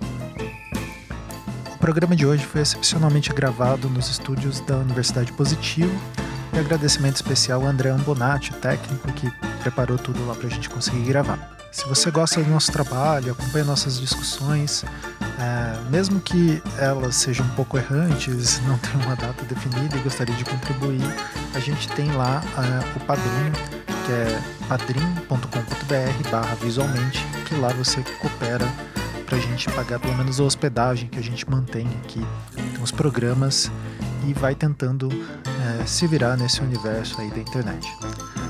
[1.75, 5.93] O programa de hoje foi excepcionalmente gravado nos estúdios da Universidade Positivo
[6.53, 9.29] e agradecimento especial ao André Ambonati, técnico que
[9.61, 11.55] preparou tudo lá para a gente conseguir gravar.
[11.71, 14.83] Se você gosta do nosso trabalho, acompanha nossas discussões,
[15.37, 20.33] é, mesmo que elas sejam um pouco errantes, não tenham uma data definida e gostaria
[20.33, 21.03] de contribuir,
[21.53, 28.03] a gente tem lá é, o padrinho que é padrim.com.br barra visualmente, que lá você
[28.19, 28.65] coopera
[29.25, 32.23] para a gente pagar pelo menos a hospedagem que a gente mantém aqui,
[32.53, 33.71] tem os programas
[34.27, 35.09] e vai tentando
[35.81, 37.91] é, se virar nesse universo aí da internet.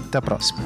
[0.08, 0.60] Até a próxima.